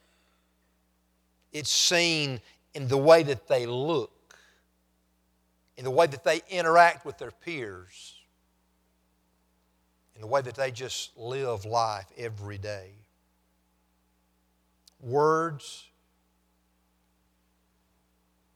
it's 1.58 1.70
seen 1.70 2.40
in 2.74 2.88
the 2.88 2.96
way 2.96 3.22
that 3.22 3.48
they 3.48 3.66
look, 3.66 4.36
in 5.76 5.84
the 5.84 5.90
way 5.90 6.06
that 6.06 6.24
they 6.24 6.42
interact 6.48 7.04
with 7.04 7.18
their 7.18 7.30
peers, 7.30 8.15
in 10.16 10.20
the 10.22 10.26
way 10.26 10.40
that 10.40 10.56
they 10.56 10.72
just 10.72 11.16
live 11.16 11.64
life 11.64 12.06
every 12.18 12.58
day. 12.58 12.90
Words 15.00 15.84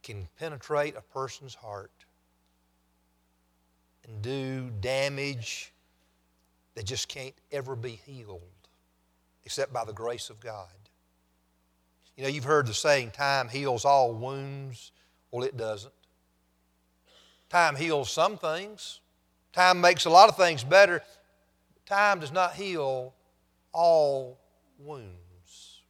can 0.03 0.27
penetrate 0.39 0.97
a 0.97 1.03
person's 1.03 1.55
heart. 1.55 1.93
and 4.11 4.23
do 4.23 4.71
damage 4.81 5.73
that 6.75 6.85
just 6.85 7.09
can't 7.09 7.35
ever 7.53 7.77
be 7.77 8.01
healed 8.07 8.41
except 9.45 9.73
by 9.73 9.85
the 9.85 9.93
grace 9.93 10.31
of 10.31 10.41
God. 10.41 10.69
You 12.17 12.25
know, 12.25 12.29
you've 12.29 12.45
heard 12.45 12.67
the 12.67 12.75
saying, 12.75 13.13
time 13.13 13.49
heals 13.49 13.85
all 13.85 14.13
wounds. 14.13 14.93
Well, 15.31 15.45
it 15.45 15.57
doesn't. 15.57 15.95
Time 17.49 17.77
heals 17.77 18.11
some 18.11 18.37
things, 18.37 19.01
time 19.53 19.81
makes 19.81 20.05
a 20.05 20.11
lot 20.11 20.29
of 20.29 20.37
things 20.37 20.63
better. 20.63 21.03
Time 21.91 22.21
does 22.21 22.31
not 22.31 22.55
heal 22.55 23.13
all 23.73 24.39
wounds, 24.79 25.83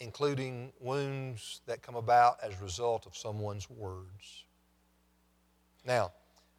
including 0.00 0.70
wounds 0.80 1.62
that 1.64 1.80
come 1.80 1.94
about 1.94 2.36
as 2.42 2.52
a 2.52 2.62
result 2.62 3.06
of 3.06 3.16
someone's 3.16 3.70
words. 3.70 4.44
Now, 5.86 6.12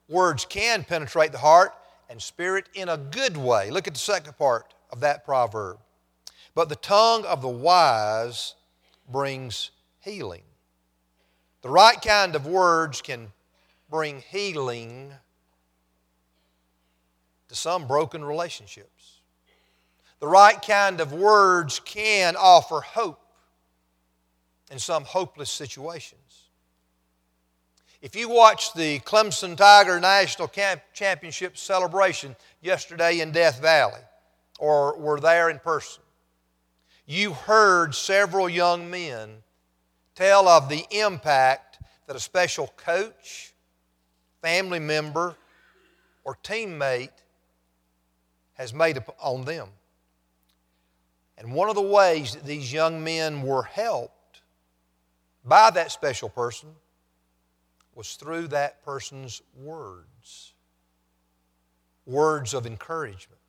words 0.09 0.45
can 0.45 0.83
penetrate 0.83 1.31
the 1.31 1.37
heart 1.37 1.75
and 2.09 2.19
spirit 2.19 2.69
in 2.73 2.89
a 2.89 2.97
good 2.97 3.37
way. 3.37 3.69
Look 3.69 3.87
at 3.87 3.93
the 3.93 3.99
second 3.99 4.35
part 4.35 4.73
of 4.89 4.99
that 5.01 5.23
proverb. 5.23 5.77
But 6.55 6.69
the 6.69 6.75
tongue 6.75 7.23
of 7.23 7.43
the 7.43 7.47
wise 7.47 8.55
brings 9.07 9.69
healing. 9.99 10.41
The 11.61 11.69
right 11.69 12.01
kind 12.01 12.35
of 12.35 12.47
words 12.47 12.99
can 12.99 13.31
bring 13.91 14.23
healing 14.31 15.13
to 17.49 17.55
some 17.55 17.87
broken 17.87 18.23
relationships. 18.23 19.21
The 20.19 20.27
right 20.27 20.59
kind 20.61 20.99
of 20.99 21.13
words 21.13 21.79
can 21.79 22.35
offer 22.35 22.81
hope 22.81 23.21
in 24.71 24.79
some 24.79 25.03
hopeless 25.05 25.49
situations. 25.49 26.49
If 28.01 28.15
you 28.15 28.29
watched 28.29 28.75
the 28.75 28.99
Clemson 28.99 29.55
Tiger 29.55 29.99
National 29.99 30.51
Championship 30.93 31.57
celebration 31.57 32.35
yesterday 32.61 33.21
in 33.21 33.31
Death 33.31 33.59
Valley, 33.61 34.01
or 34.59 34.97
were 34.97 35.19
there 35.19 35.49
in 35.49 35.59
person, 35.59 36.03
you 37.05 37.33
heard 37.33 37.95
several 37.95 38.49
young 38.49 38.89
men 38.89 39.29
tell 40.15 40.47
of 40.47 40.67
the 40.67 40.85
impact 40.91 41.79
that 42.05 42.15
a 42.15 42.19
special 42.19 42.67
coach, 42.77 43.53
family 44.41 44.79
member, 44.79 45.35
or 46.23 46.37
teammate 46.43 47.09
has 48.57 48.73
made 48.73 49.01
on 49.19 49.45
them. 49.45 49.69
And 51.37 51.53
one 51.53 51.69
of 51.69 51.75
the 51.75 51.81
ways 51.81 52.33
that 52.33 52.43
these 52.43 52.73
young 52.73 53.03
men 53.03 53.43
were 53.43 53.63
helped 53.63 54.41
by 55.45 55.69
that 55.71 55.91
special 55.91 56.29
person 56.29 56.69
was 57.93 58.15
through 58.15 58.47
that 58.49 58.83
person's 58.83 59.41
words 59.55 60.53
words 62.05 62.53
of 62.53 62.65
encouragement, 62.65 63.41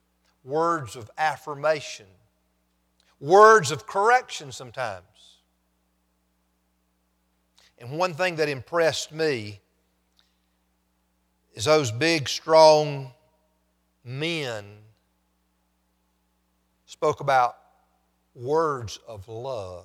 words 0.42 0.96
of 0.96 1.08
affirmation, 1.16 2.06
words 3.20 3.70
of 3.70 3.86
correction 3.86 4.50
sometimes. 4.50 5.04
And 7.78 7.92
one 7.92 8.14
thing 8.14 8.34
that 8.36 8.48
impressed 8.48 9.12
me 9.12 9.60
is 11.54 11.66
those 11.66 11.92
big, 11.92 12.28
strong 12.28 13.12
men 14.02 14.64
spoke 16.88 17.21
about 17.21 17.59
words 18.35 18.99
of 19.07 19.28
love 19.28 19.85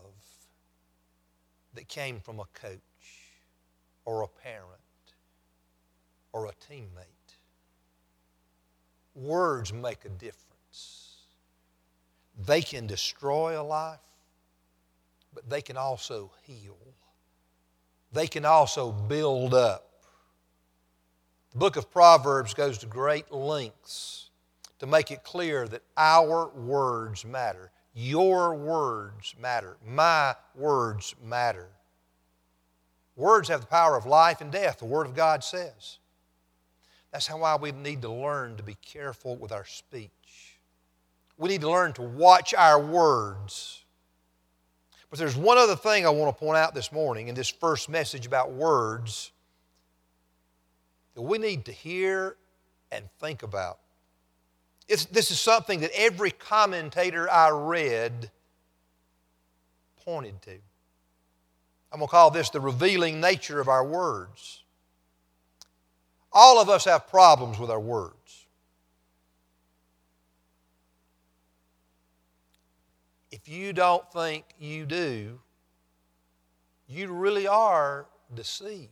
that 1.74 1.90
came 1.90 2.18
from 2.22 2.40
a 2.40 2.46
coach 2.54 2.80
or 4.06 4.22
a 4.22 4.28
parent 4.28 4.64
or 6.32 6.46
a 6.46 6.54
teammate. 6.72 7.36
Words 9.16 9.74
make 9.74 10.06
a 10.06 10.10
difference. 10.10 11.18
They 12.46 12.62
can 12.62 12.88
destroy 12.88 13.62
a 13.62 13.64
life, 13.64 14.00
but 15.34 15.50
they 15.50 15.62
can 15.62 15.76
also 15.76 16.32
heal. 16.44 16.78
They 18.14 18.28
can 18.28 18.46
also 18.46 18.94
build 18.94 19.54
up. 19.54 19.90
The 21.52 21.58
book 21.58 21.76
of 21.76 21.92
Proverbs 21.92 22.54
goes 22.54 22.78
to 22.78 22.86
great 22.86 23.30
lengths 23.30 24.30
to 24.84 24.88
make 24.88 25.12
it 25.12 25.24
clear 25.24 25.66
that 25.66 25.82
our 25.96 26.50
words 26.50 27.24
matter. 27.24 27.72
Your 27.94 28.54
words 28.54 29.34
matter. 29.40 29.78
My 29.88 30.36
words 30.56 31.16
matter. 31.24 31.70
Words 33.16 33.48
have 33.48 33.62
the 33.62 33.68
power 33.68 33.96
of 33.96 34.06
life 34.06 34.42
and 34.42 34.52
death, 34.52 34.80
the 34.80 34.86
Word 34.86 35.08
of 35.08 35.16
God 35.16 35.42
says. 35.42 36.00
That's 37.14 37.28
how 37.28 37.38
why 37.38 37.56
we 37.56 37.72
need 37.72 38.02
to 38.02 38.12
learn 38.12 38.58
to 38.58 38.64
be 38.64 38.76
careful 38.86 39.38
with 39.38 39.54
our 39.54 39.64
speech. 39.64 40.60
We 41.38 41.48
need 41.48 41.62
to 41.62 41.72
learn 41.72 41.94
to 41.94 42.02
watch 42.02 42.54
our 42.54 42.78
words. 42.78 43.86
But 45.10 45.18
there's 45.18 45.38
one 45.38 45.58
other 45.58 45.78
thing 45.78 46.06
I 46.06 46.10
want 46.10 46.36
to 46.36 46.38
point 46.38 46.58
out 46.58 46.76
this 46.76 46.92
morning 46.92 47.30
in 47.30 47.36
this 47.36 47.48
first 47.48 47.88
message 47.88 48.26
about 48.26 48.52
words 48.52 49.32
that 51.16 51.22
we 51.22 51.38
need 51.38 51.64
to 51.68 51.72
hear 51.72 52.36
and 52.92 53.06
think 53.22 53.44
about. 53.44 53.80
It's, 54.94 55.06
this 55.06 55.32
is 55.32 55.40
something 55.40 55.80
that 55.80 55.90
every 55.96 56.30
commentator 56.30 57.28
I 57.28 57.50
read 57.50 58.30
pointed 60.06 60.40
to. 60.44 60.52
I'm 61.92 61.98
going 61.98 62.08
to 62.08 62.12
call 62.12 62.30
this 62.30 62.52
the 62.52 62.60
revealing 62.60 63.20
nature 63.20 63.60
of 63.60 63.68
our 63.68 63.84
words. 63.84 64.62
All 66.32 66.62
of 66.62 66.70
us 66.70 66.86
have 66.86 67.08
problems 67.08 67.58
with 67.58 67.72
our 67.72 67.80
words. 67.80 68.46
If 73.32 73.50
you 73.50 73.74
don't 73.74 74.08
think 74.14 74.46
you 74.60 74.86
do, 74.86 75.40
you 76.88 77.12
really 77.12 77.48
are 77.48 78.06
deceived. 78.32 78.90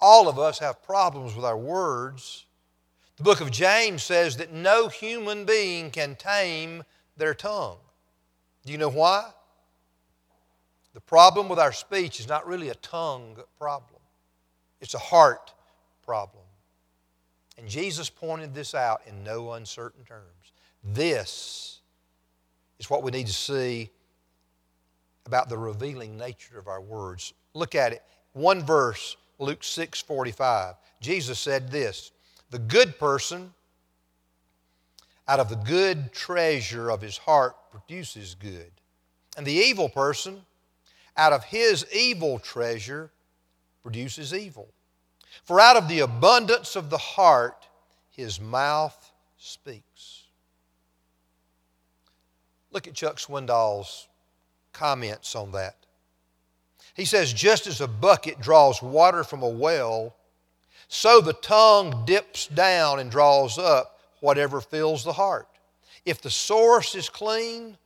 All 0.00 0.28
of 0.28 0.36
us 0.40 0.58
have 0.58 0.82
problems 0.82 1.36
with 1.36 1.44
our 1.44 1.56
words. 1.56 2.46
The 3.20 3.24
book 3.24 3.42
of 3.42 3.50
James 3.50 4.02
says 4.02 4.38
that 4.38 4.50
no 4.50 4.88
human 4.88 5.44
being 5.44 5.90
can 5.90 6.16
tame 6.16 6.84
their 7.18 7.34
tongue. 7.34 7.76
Do 8.64 8.72
you 8.72 8.78
know 8.78 8.88
why? 8.88 9.28
The 10.94 11.02
problem 11.02 11.46
with 11.46 11.58
our 11.58 11.70
speech 11.70 12.18
is 12.18 12.26
not 12.26 12.46
really 12.46 12.70
a 12.70 12.74
tongue 12.76 13.36
problem, 13.58 14.00
it's 14.80 14.94
a 14.94 14.98
heart 14.98 15.52
problem. 16.02 16.44
And 17.58 17.68
Jesus 17.68 18.08
pointed 18.08 18.54
this 18.54 18.74
out 18.74 19.02
in 19.06 19.22
no 19.22 19.52
uncertain 19.52 20.02
terms. 20.04 20.52
This 20.82 21.80
is 22.78 22.88
what 22.88 23.02
we 23.02 23.10
need 23.10 23.26
to 23.26 23.34
see 23.34 23.90
about 25.26 25.50
the 25.50 25.58
revealing 25.58 26.16
nature 26.16 26.58
of 26.58 26.68
our 26.68 26.80
words. 26.80 27.34
Look 27.52 27.74
at 27.74 27.92
it. 27.92 28.02
One 28.32 28.64
verse, 28.64 29.18
Luke 29.38 29.62
6 29.62 30.00
45. 30.00 30.76
Jesus 31.02 31.38
said 31.38 31.70
this 31.70 32.12
The 32.50 32.58
good 32.58 32.98
person 32.98 33.52
out 35.28 35.40
of 35.40 35.48
the 35.48 35.56
good 35.56 36.12
treasure 36.12 36.90
of 36.90 37.00
his 37.00 37.16
heart 37.16 37.54
produces 37.70 38.34
good, 38.34 38.72
and 39.36 39.46
the 39.46 39.52
evil 39.52 39.88
person 39.88 40.42
out 41.16 41.32
of 41.32 41.44
his 41.44 41.86
evil 41.92 42.38
treasure 42.38 43.10
produces 43.82 44.34
evil. 44.34 44.68
For 45.44 45.60
out 45.60 45.76
of 45.76 45.88
the 45.88 46.00
abundance 46.00 46.74
of 46.74 46.90
the 46.90 46.98
heart, 46.98 47.68
his 48.10 48.40
mouth 48.40 49.12
speaks. 49.36 50.24
Look 52.72 52.88
at 52.88 52.94
Chuck 52.94 53.18
Swindoll's 53.18 54.08
comments 54.72 55.34
on 55.34 55.52
that. 55.52 55.76
He 56.94 57.04
says, 57.04 57.32
just 57.32 57.66
as 57.66 57.80
a 57.80 57.88
bucket 57.88 58.40
draws 58.40 58.82
water 58.82 59.24
from 59.24 59.42
a 59.42 59.48
well, 59.48 60.14
so 60.92 61.20
the 61.20 61.32
tongue 61.32 62.04
dips 62.04 62.48
down 62.48 62.98
and 62.98 63.10
draws 63.10 63.58
up 63.58 64.00
whatever 64.20 64.60
fills 64.60 65.04
the 65.04 65.12
heart. 65.12 65.48
If 66.04 66.20
the 66.20 66.30
source 66.30 66.94
is 66.94 67.08
clean, 67.08 67.78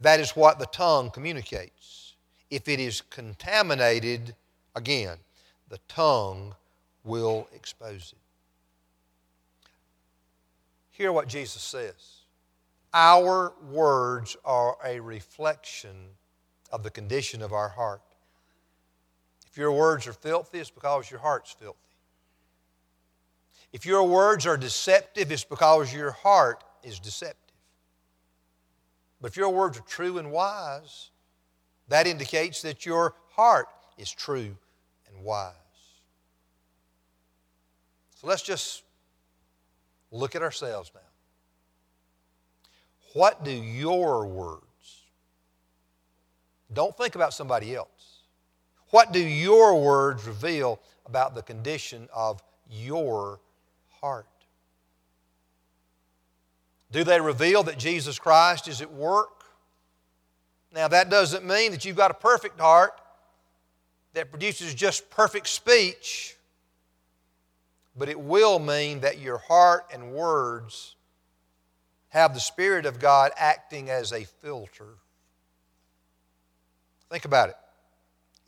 that 0.00 0.18
is 0.20 0.32
what 0.32 0.58
the 0.58 0.66
tongue 0.66 1.10
communicates 1.10 2.14
if 2.50 2.68
it 2.68 2.80
is 2.80 3.02
contaminated, 3.02 4.34
again, 4.74 5.16
the 5.68 5.78
tongue 5.86 6.54
will 7.04 7.48
expose 7.54 8.12
it. 8.12 9.68
Hear 10.90 11.12
what 11.12 11.28
Jesus 11.28 11.62
says. 11.62 12.24
Our 12.92 13.52
words 13.70 14.36
are 14.44 14.76
a 14.84 14.98
reflection 14.98 15.94
of 16.72 16.82
the 16.82 16.90
condition 16.90 17.40
of 17.40 17.52
our 17.52 17.68
heart. 17.68 18.02
If 19.50 19.56
your 19.58 19.72
words 19.72 20.06
are 20.06 20.12
filthy, 20.12 20.58
it's 20.58 20.70
because 20.70 21.10
your 21.10 21.20
heart's 21.20 21.52
filthy. 21.52 21.78
If 23.72 23.86
your 23.86 24.04
words 24.04 24.46
are 24.46 24.56
deceptive, 24.56 25.30
it's 25.30 25.44
because 25.44 25.92
your 25.92 26.12
heart 26.12 26.62
is 26.82 26.98
deceptive. 26.98 27.36
But 29.20 29.32
if 29.32 29.36
your 29.36 29.50
words 29.50 29.78
are 29.78 29.82
true 29.82 30.18
and 30.18 30.30
wise, 30.30 31.10
that 31.88 32.06
indicates 32.06 32.62
that 32.62 32.86
your 32.86 33.14
heart 33.32 33.68
is 33.98 34.10
true 34.10 34.56
and 35.08 35.24
wise. 35.24 35.54
So 38.16 38.26
let's 38.26 38.42
just 38.42 38.82
look 40.10 40.34
at 40.34 40.42
ourselves 40.42 40.90
now. 40.94 41.00
What 43.12 43.44
do 43.44 43.50
your 43.50 44.26
words, 44.26 44.64
don't 46.72 46.96
think 46.96 47.14
about 47.16 47.34
somebody 47.34 47.74
else. 47.74 47.99
What 48.90 49.12
do 49.12 49.20
your 49.20 49.80
words 49.80 50.26
reveal 50.26 50.80
about 51.06 51.34
the 51.34 51.42
condition 51.42 52.08
of 52.12 52.42
your 52.68 53.40
heart? 54.00 54.26
Do 56.92 57.04
they 57.04 57.20
reveal 57.20 57.62
that 57.64 57.78
Jesus 57.78 58.18
Christ 58.18 58.66
is 58.66 58.80
at 58.80 58.92
work? 58.92 59.44
Now, 60.72 60.88
that 60.88 61.08
doesn't 61.10 61.44
mean 61.44 61.72
that 61.72 61.84
you've 61.84 61.96
got 61.96 62.10
a 62.10 62.14
perfect 62.14 62.60
heart 62.60 63.00
that 64.12 64.30
produces 64.30 64.74
just 64.74 65.08
perfect 65.10 65.48
speech, 65.48 66.36
but 67.96 68.08
it 68.08 68.18
will 68.18 68.58
mean 68.58 69.00
that 69.00 69.18
your 69.18 69.38
heart 69.38 69.86
and 69.92 70.12
words 70.12 70.96
have 72.08 72.34
the 72.34 72.40
Spirit 72.40 72.86
of 72.86 72.98
God 72.98 73.30
acting 73.36 73.88
as 73.88 74.12
a 74.12 74.24
filter. 74.24 74.94
Think 77.08 77.24
about 77.24 77.50
it. 77.50 77.56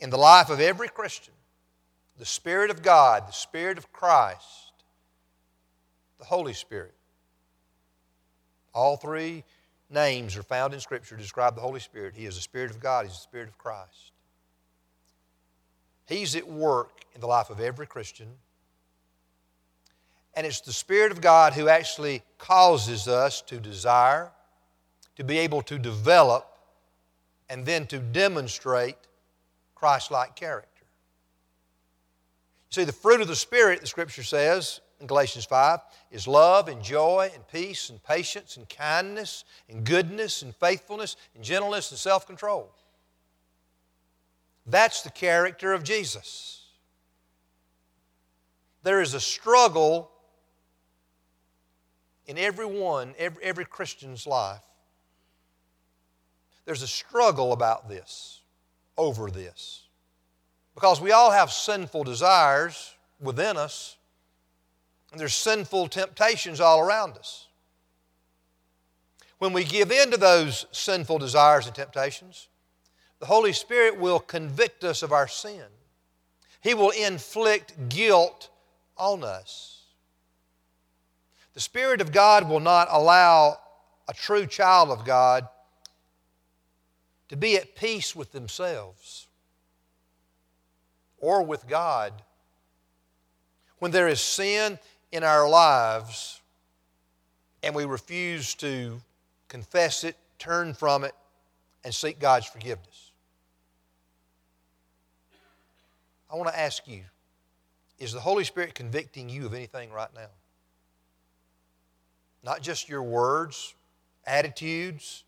In 0.03 0.09
the 0.09 0.17
life 0.17 0.49
of 0.49 0.59
every 0.59 0.89
Christian, 0.89 1.33
the 2.19 2.25
Spirit 2.25 2.69
of 2.69 2.81
God, 2.81 3.25
the 3.25 3.31
Spirit 3.31 3.77
of 3.77 3.93
Christ, 3.93 4.73
the 6.19 6.25
Holy 6.25 6.51
Spirit, 6.51 6.93
all 8.73 8.97
three 8.97 9.45
names 9.89 10.35
are 10.35 10.43
found 10.43 10.73
in 10.73 10.81
Scripture 10.81 11.15
to 11.15 11.21
describe 11.21 11.55
the 11.55 11.61
Holy 11.61 11.79
Spirit. 11.79 12.15
He 12.17 12.25
is 12.25 12.35
the 12.35 12.41
Spirit 12.41 12.69
of 12.69 12.81
God, 12.81 13.05
He's 13.05 13.15
the 13.15 13.21
Spirit 13.21 13.47
of 13.47 13.57
Christ. 13.57 14.11
He's 16.05 16.35
at 16.35 16.49
work 16.49 17.05
in 17.15 17.21
the 17.21 17.27
life 17.27 17.49
of 17.49 17.61
every 17.61 17.87
Christian. 17.87 18.27
And 20.33 20.45
it's 20.45 20.59
the 20.59 20.73
Spirit 20.73 21.13
of 21.13 21.21
God 21.21 21.53
who 21.53 21.69
actually 21.69 22.23
causes 22.37 23.07
us 23.07 23.41
to 23.43 23.57
desire, 23.57 24.33
to 25.15 25.23
be 25.23 25.37
able 25.37 25.61
to 25.61 25.79
develop, 25.79 26.45
and 27.49 27.65
then 27.65 27.87
to 27.87 27.99
demonstrate 27.99 28.97
Christ 29.83 30.11
like 30.11 30.37
character. 30.37 30.69
You 32.69 32.69
see, 32.69 32.83
the 32.85 32.93
fruit 32.93 33.19
of 33.19 33.27
the 33.27 33.35
Spirit, 33.35 33.81
the 33.81 33.85
Scripture 33.87 34.23
says, 34.23 34.79
in 35.01 35.07
Galatians 35.07 35.43
5 35.43 35.79
is 36.09 36.25
love 36.25 36.69
and 36.69 36.81
joy 36.81 37.29
and 37.33 37.45
peace 37.49 37.89
and 37.89 38.01
patience 38.01 38.55
and 38.55 38.69
kindness 38.69 39.43
and 39.67 39.83
goodness 39.83 40.41
and 40.41 40.55
faithfulness 40.55 41.17
and 41.35 41.43
gentleness 41.43 41.91
and 41.91 41.99
self 41.99 42.25
control. 42.25 42.73
That's 44.65 45.01
the 45.01 45.09
character 45.09 45.73
of 45.73 45.83
Jesus. 45.83 46.65
There 48.83 49.01
is 49.01 49.13
a 49.13 49.19
struggle 49.19 50.11
in 52.25 52.37
every 52.37 52.65
one, 52.65 53.15
every, 53.17 53.43
every 53.43 53.65
Christian's 53.65 54.25
life. 54.25 54.63
There's 56.63 56.83
a 56.83 56.87
struggle 56.87 57.51
about 57.51 57.89
this, 57.89 58.42
over 58.97 59.29
this. 59.29 59.87
Because 60.75 60.99
we 60.99 61.11
all 61.11 61.31
have 61.31 61.51
sinful 61.51 62.03
desires 62.03 62.93
within 63.19 63.57
us 63.57 63.97
and 65.13 65.19
there's 65.19 65.35
sinful 65.35 65.89
temptations 65.89 66.59
all 66.59 66.79
around 66.79 67.17
us. 67.17 67.47
When 69.37 69.53
we 69.53 69.63
give 69.63 69.91
in 69.91 70.09
to 70.09 70.17
those 70.17 70.65
sinful 70.71 71.19
desires 71.19 71.67
and 71.67 71.75
temptations, 71.75 72.47
the 73.19 73.27
Holy 73.27 73.53
Spirit 73.53 73.99
will 73.99 74.19
convict 74.19 74.83
us 74.83 75.03
of 75.03 75.11
our 75.11 75.27
sin. 75.27 75.65
He 76.61 76.73
will 76.73 76.89
inflict 76.89 77.89
guilt 77.89 78.49
on 78.97 79.23
us. 79.23 79.83
The 81.53 81.59
Spirit 81.59 82.01
of 82.01 82.11
God 82.11 82.49
will 82.49 82.59
not 82.59 82.87
allow 82.89 83.59
a 84.07 84.13
true 84.13 84.47
child 84.47 84.89
of 84.89 85.05
God 85.05 85.47
to 87.33 87.37
be 87.37 87.57
at 87.57 87.75
peace 87.75 88.15
with 88.15 88.31
themselves 88.31 89.27
or 91.17 91.43
with 91.43 91.67
God. 91.67 92.13
When 93.79 93.91
there 93.91 94.07
is 94.07 94.21
sin, 94.21 94.77
in 95.13 95.23
our 95.23 95.47
lives 95.47 96.41
and 97.61 97.73
we 97.75 97.85
refuse 97.85 98.55
to 98.55 98.99
confess 99.47 100.03
it, 100.03 100.17
turn 100.39 100.73
from 100.73 101.03
it, 101.03 101.13
and 101.85 101.93
seek 101.93 102.19
God's 102.19 102.47
forgiveness. 102.47 103.11
I 106.31 106.35
want 106.35 106.49
to 106.49 106.59
ask 106.59 106.87
you 106.87 107.01
is 107.99 108.11
the 108.11 108.19
Holy 108.19 108.43
Spirit 108.43 108.73
convicting 108.73 109.29
you 109.29 109.45
of 109.45 109.53
anything 109.53 109.91
right 109.91 110.09
now? 110.15 110.29
Not 112.43 112.61
just 112.61 112.89
your 112.89 113.03
words, 113.03 113.75
attitudes, 114.25 115.23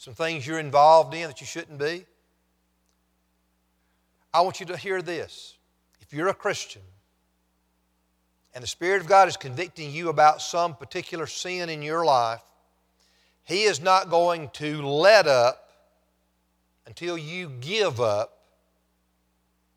some 0.00 0.14
things 0.14 0.46
you're 0.46 0.58
involved 0.58 1.12
in 1.12 1.28
that 1.28 1.42
you 1.42 1.46
shouldn't 1.46 1.78
be. 1.78 2.06
I 4.32 4.40
want 4.40 4.58
you 4.58 4.64
to 4.66 4.76
hear 4.78 5.02
this. 5.02 5.58
If 6.00 6.14
you're 6.14 6.28
a 6.28 6.34
Christian, 6.34 6.80
and 8.54 8.62
the 8.62 8.66
Spirit 8.66 9.02
of 9.02 9.06
God 9.06 9.28
is 9.28 9.36
convicting 9.36 9.90
you 9.90 10.08
about 10.08 10.40
some 10.40 10.74
particular 10.74 11.26
sin 11.26 11.68
in 11.68 11.82
your 11.82 12.02
life, 12.02 12.40
He 13.44 13.64
is 13.64 13.82
not 13.82 14.08
going 14.08 14.48
to 14.54 14.80
let 14.86 15.26
up 15.26 15.68
until 16.86 17.18
you 17.18 17.50
give 17.60 18.00
up 18.00 18.38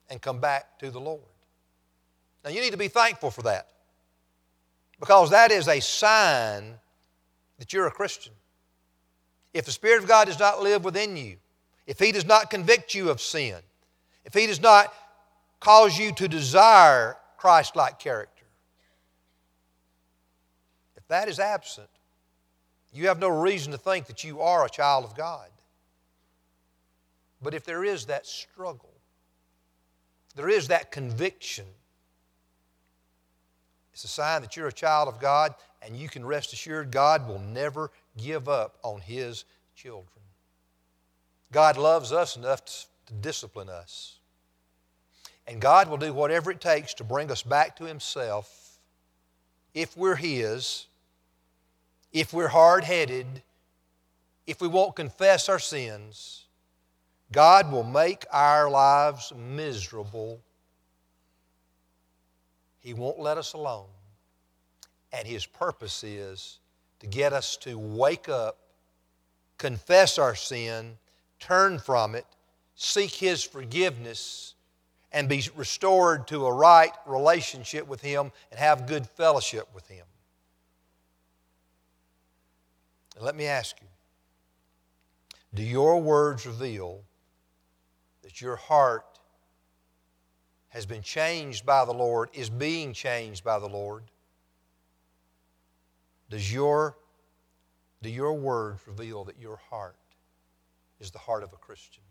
and 0.10 0.22
come 0.22 0.40
back 0.40 0.80
to 0.80 0.90
the 0.90 1.02
Lord. 1.02 1.20
Now, 2.46 2.52
you 2.52 2.62
need 2.62 2.72
to 2.72 2.78
be 2.78 2.88
thankful 2.88 3.30
for 3.30 3.42
that 3.42 3.68
because 5.02 5.32
that 5.32 5.52
is 5.52 5.68
a 5.68 5.82
sign 5.82 6.76
that 7.60 7.74
you're 7.74 7.88
a 7.88 7.92
Christian. 7.92 8.32
If 9.54 9.66
the 9.66 9.72
Spirit 9.72 10.02
of 10.02 10.08
God 10.08 10.26
does 10.26 10.40
not 10.40 10.62
live 10.62 10.84
within 10.84 11.16
you, 11.16 11.38
if 11.86 12.00
He 12.00 12.12
does 12.12 12.26
not 12.26 12.50
convict 12.50 12.96
you 12.96 13.10
of 13.10 13.22
sin, 13.22 13.58
if 14.26 14.34
He 14.34 14.48
does 14.48 14.62
not 14.62 14.94
cause 15.60 15.98
you 15.98 16.12
to 16.14 16.28
desire 16.28 17.18
Christ 17.38 17.76
like 17.76 18.00
character, 18.00 18.46
if 20.96 21.08
that 21.08 21.28
is 21.28 21.40
absent, 21.40 21.90
you 22.94 23.08
have 23.08 23.20
no 23.20 23.30
reason 23.30 23.72
to 23.72 23.78
think 23.78 24.08
that 24.08 24.24
you 24.24 24.42
are 24.42 24.66
a 24.66 24.70
child 24.70 25.04
of 25.04 25.16
God. 25.16 25.48
But 27.42 27.54
if 27.54 27.66
there 27.66 27.84
is 27.84 28.06
that 28.06 28.26
struggle, 28.26 28.94
there 30.36 30.50
is 30.50 30.70
that 30.70 30.92
conviction, 30.92 31.66
it's 33.94 34.04
a 34.04 34.08
sign 34.08 34.42
that 34.42 34.56
you're 34.56 34.68
a 34.68 34.74
child 34.74 35.08
of 35.08 35.20
God, 35.20 35.54
and 35.82 35.96
you 35.96 36.08
can 36.08 36.26
rest 36.26 36.54
assured 36.54 36.92
God 36.92 37.28
will 37.28 37.40
never 37.40 37.92
give 38.18 38.48
up 38.48 38.78
on 38.84 39.02
His 39.02 39.46
children. 39.76 40.08
God 41.52 41.78
loves 41.78 42.12
us 42.12 42.36
enough 42.36 42.66
to 42.66 43.14
discipline 43.14 43.70
us. 43.70 44.18
And 45.48 45.60
God 45.60 45.90
will 45.90 45.98
do 45.98 46.14
whatever 46.14 46.52
it 46.52 46.62
takes 46.62 46.94
to 46.96 47.04
bring 47.04 47.30
us 47.30 47.44
back 47.44 47.76
to 47.78 47.86
Himself 47.86 48.80
if 49.74 49.98
we're 49.98 50.16
His 50.16 50.88
if 52.14 52.32
we're 52.32 52.48
hard 52.48 52.84
headed, 52.84 53.42
if 54.46 54.62
we 54.62 54.68
won't 54.68 54.96
confess 54.96 55.50
our 55.50 55.60
sins, 55.60 56.46
God 57.32 57.72
will 57.72 57.84
make 57.84 58.26
our 58.32 58.70
lives 58.70 59.34
miserable. 59.36 60.40
He 62.80 62.94
won't 62.94 63.20
let 63.20 63.40
us 63.40 63.54
alone. 63.54 63.88
And 65.12 65.28
His 65.28 65.48
purpose 65.48 66.04
is 66.04 66.60
to 67.04 67.10
get 67.10 67.34
us 67.34 67.58
to 67.58 67.78
wake 67.78 68.30
up, 68.30 68.58
confess 69.58 70.18
our 70.18 70.36
sin, 70.36 70.98
turn 71.38 71.78
from 71.78 72.16
it, 72.16 72.26
seek 72.76 73.12
His 73.12 73.44
forgiveness, 73.44 74.56
and 75.12 75.28
be 75.28 75.44
restored 75.54 76.28
to 76.28 76.46
a 76.46 76.54
right 76.54 76.94
relationship 77.06 77.90
with 77.90 78.02
Him 78.02 78.32
and 78.52 78.60
have 78.60 78.88
good 78.88 79.06
fellowship 79.06 79.68
with 79.76 79.86
Him. 79.90 80.06
And 83.18 83.26
let 83.26 83.36
me 83.36 83.48
ask 83.48 83.76
you 83.82 83.88
do 85.54 85.62
your 85.62 86.02
words 86.02 86.46
reveal 86.46 87.02
that 88.22 88.40
your 88.40 88.56
heart 88.56 89.20
has 90.70 90.86
been 90.86 91.02
changed 91.02 91.66
by 91.66 91.84
the 91.84 91.94
Lord, 91.94 92.30
is 92.32 92.50
being 92.50 92.94
changed 92.94 93.44
by 93.44 93.60
the 93.60 93.68
Lord? 93.68 94.04
Does 96.30 96.52
your, 96.52 96.98
do 98.02 98.10
your 98.10 98.34
words 98.34 98.82
reveal 98.88 99.24
that 99.26 99.40
your 99.40 99.58
heart 99.58 99.96
is 101.00 101.12
the 101.12 101.20
heart 101.20 101.44
of 101.44 101.54
a 101.54 101.58
Christian? 101.58 102.04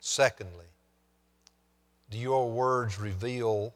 Secondly, 0.00 0.66
do 2.10 2.18
your 2.18 2.50
words 2.50 2.98
reveal 2.98 3.74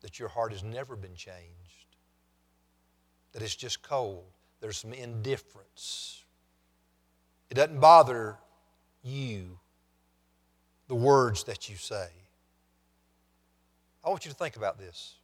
that 0.00 0.18
your 0.18 0.28
heart 0.28 0.52
has 0.52 0.62
never 0.62 0.96
been 0.96 1.14
changed? 1.14 1.96
That 3.32 3.42
it's 3.42 3.54
just 3.54 3.82
cold? 3.82 4.24
there's 4.62 4.78
some 4.78 4.94
indifference. 4.94 6.24
It 7.50 7.54
doesn't 7.54 7.80
bother 7.80 8.38
you, 9.02 9.58
the 10.86 10.94
words 10.94 11.44
that 11.44 11.68
you 11.68 11.76
say. 11.76 12.08
I 14.04 14.08
want 14.08 14.24
you 14.24 14.30
to 14.30 14.36
think 14.36 14.56
about 14.56 14.78
this. 14.78 15.16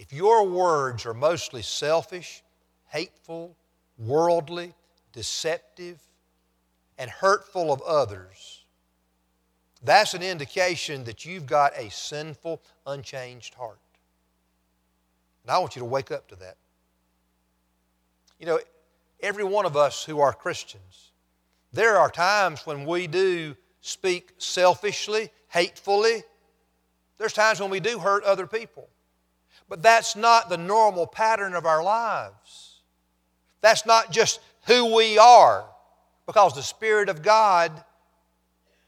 If 0.00 0.14
your 0.14 0.46
words 0.46 1.04
are 1.04 1.12
mostly 1.12 1.60
selfish, 1.60 2.42
hateful, 2.86 3.54
worldly, 3.98 4.72
deceptive, 5.12 6.00
and 6.96 7.10
hurtful 7.10 7.70
of 7.70 7.82
others, 7.82 8.64
that's 9.84 10.14
an 10.14 10.22
indication 10.22 11.04
that 11.04 11.26
you've 11.26 11.44
got 11.44 11.74
a 11.76 11.90
sinful, 11.90 12.62
unchanged 12.86 13.52
heart. 13.52 13.78
And 15.42 15.50
I 15.50 15.58
want 15.58 15.76
you 15.76 15.80
to 15.80 15.86
wake 15.86 16.10
up 16.10 16.28
to 16.28 16.36
that. 16.36 16.56
You 18.38 18.46
know, 18.46 18.58
every 19.20 19.44
one 19.44 19.66
of 19.66 19.76
us 19.76 20.02
who 20.02 20.18
are 20.20 20.32
Christians, 20.32 21.10
there 21.74 21.98
are 21.98 22.10
times 22.10 22.62
when 22.64 22.86
we 22.86 23.06
do 23.06 23.54
speak 23.82 24.32
selfishly, 24.38 25.28
hatefully. 25.48 26.22
There's 27.18 27.34
times 27.34 27.60
when 27.60 27.68
we 27.68 27.80
do 27.80 27.98
hurt 27.98 28.24
other 28.24 28.46
people. 28.46 28.88
But 29.70 29.82
that's 29.82 30.16
not 30.16 30.48
the 30.50 30.58
normal 30.58 31.06
pattern 31.06 31.54
of 31.54 31.64
our 31.64 31.82
lives. 31.82 32.80
That's 33.60 33.86
not 33.86 34.10
just 34.10 34.40
who 34.66 34.94
we 34.94 35.16
are, 35.16 35.64
because 36.26 36.54
the 36.54 36.62
Spirit 36.62 37.08
of 37.08 37.22
God 37.22 37.72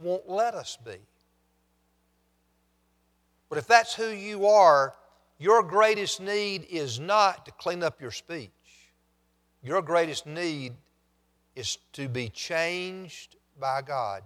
won't 0.00 0.28
let 0.28 0.54
us 0.54 0.76
be. 0.84 0.96
But 3.48 3.58
if 3.58 3.66
that's 3.68 3.94
who 3.94 4.08
you 4.08 4.46
are, 4.46 4.94
your 5.38 5.62
greatest 5.62 6.20
need 6.20 6.66
is 6.68 6.98
not 6.98 7.46
to 7.46 7.52
clean 7.52 7.84
up 7.84 8.00
your 8.00 8.10
speech. 8.10 8.50
Your 9.62 9.82
greatest 9.82 10.26
need 10.26 10.72
is 11.54 11.78
to 11.92 12.08
be 12.08 12.28
changed 12.28 13.36
by 13.60 13.82
God, 13.82 14.24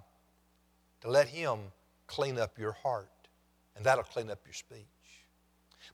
to 1.03 1.11
let 1.11 1.29
Him 1.29 1.59
clean 2.07 2.39
up 2.39 2.59
your 2.59 2.73
heart, 2.73 3.11
and 3.77 3.85
that'll 3.85 4.05
clean 4.05 4.31
up 4.31 4.41
your 4.47 4.55
speech. 4.55 4.87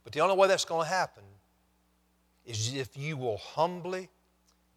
But 0.04 0.12
the 0.12 0.20
only 0.20 0.36
way 0.36 0.48
that's 0.48 0.64
going 0.64 0.86
to 0.86 0.92
happen 0.92 1.22
is 2.44 2.74
if 2.74 2.96
you 2.96 3.16
will 3.16 3.36
humbly 3.36 4.08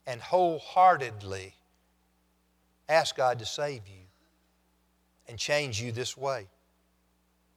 and 0.05 0.21
wholeheartedly 0.21 1.53
ask 2.88 3.15
God 3.15 3.39
to 3.39 3.45
save 3.45 3.88
you 3.88 4.05
and 5.27 5.38
change 5.38 5.81
you 5.81 5.91
this 5.91 6.15
way. 6.15 6.47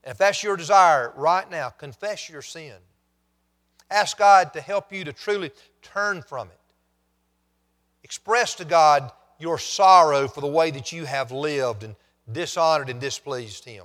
And 0.05 0.13
if 0.13 0.19
that's 0.19 0.43
your 0.43 0.57
desire 0.57 1.13
right 1.17 1.51
now, 1.51 1.69
confess 1.69 2.29
your 2.31 2.43
sin. 2.43 2.77
Ask 3.91 4.19
God 4.19 4.53
to 4.55 4.61
help 4.61 4.93
you 4.93 5.05
to 5.05 5.13
truly 5.13 5.51
turn 5.83 6.23
from 6.23 6.49
it. 6.49 6.59
Express 8.03 8.55
to 8.57 8.65
God 8.65 9.13
your 9.39 9.59
sorrow 9.59 10.29
for 10.29 10.41
the 10.41 10.47
way 10.47 10.71
that 10.71 10.93
you 10.93 11.05
have 11.05 11.31
lived 11.31 11.83
and 11.83 11.95
dishonored 12.31 12.91
and 12.91 13.01
displeased 13.01 13.65
Him. 13.65 13.85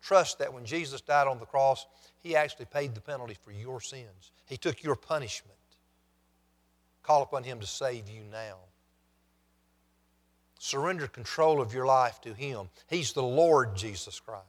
Trust 0.00 0.38
that 0.38 0.52
when 0.52 0.64
Jesus 0.64 1.00
died 1.00 1.28
on 1.28 1.38
the 1.38 1.46
cross, 1.46 1.86
He 2.22 2.36
actually 2.36 2.66
paid 2.66 2.94
the 2.94 3.00
penalty 3.00 3.36
for 3.42 3.50
your 3.50 3.80
sins. 3.80 4.30
He 4.46 4.56
took 4.56 4.82
your 4.82 4.94
punishment. 4.94 5.58
Call 7.02 7.22
upon 7.22 7.42
Him 7.42 7.58
to 7.60 7.66
save 7.66 8.08
you 8.08 8.22
now. 8.30 8.56
Surrender 10.58 11.08
control 11.08 11.60
of 11.60 11.74
your 11.74 11.86
life 11.86 12.20
to 12.20 12.32
Him. 12.32 12.68
He's 12.88 13.12
the 13.12 13.22
Lord 13.22 13.74
Jesus 13.74 14.20
Christ. 14.20 14.46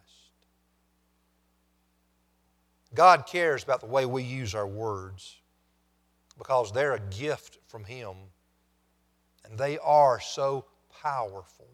God 2.93 3.25
cares 3.25 3.63
about 3.63 3.79
the 3.79 3.87
way 3.87 4.05
we 4.05 4.21
use 4.21 4.53
our 4.53 4.67
words 4.67 5.37
because 6.37 6.71
they're 6.71 6.93
a 6.93 6.99
gift 6.99 7.57
from 7.65 7.83
Him 7.83 8.13
and 9.45 9.57
they 9.57 9.79
are 9.79 10.19
so 10.19 10.65
powerful. 11.01 11.67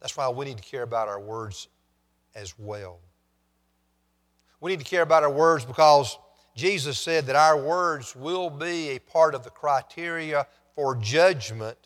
That's 0.00 0.16
why 0.16 0.28
we 0.28 0.44
need 0.44 0.58
to 0.58 0.62
care 0.62 0.84
about 0.84 1.08
our 1.08 1.20
words 1.20 1.66
as 2.36 2.54
well. 2.56 3.00
We 4.60 4.70
need 4.70 4.80
to 4.80 4.84
care 4.84 5.02
about 5.02 5.22
our 5.22 5.30
words 5.30 5.64
because 5.64 6.18
Jesus 6.54 6.98
said 6.98 7.26
that 7.26 7.36
our 7.36 7.60
words 7.60 8.16
will 8.16 8.50
be 8.50 8.90
a 8.90 8.98
part 8.98 9.34
of 9.34 9.44
the 9.44 9.50
criteria 9.50 10.46
for 10.74 10.96
judgment 10.96 11.78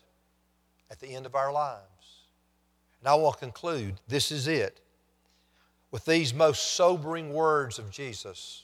at 0.89 0.99
the 0.99 1.13
end 1.13 1.25
of 1.25 1.35
our 1.35 1.51
lives. 1.51 1.83
And 2.99 3.07
I 3.07 3.15
will 3.15 3.33
conclude 3.33 3.95
this 4.07 4.31
is 4.31 4.47
it 4.47 4.79
with 5.91 6.05
these 6.05 6.33
most 6.33 6.73
sobering 6.73 7.33
words 7.33 7.77
of 7.77 7.91
Jesus 7.91 8.63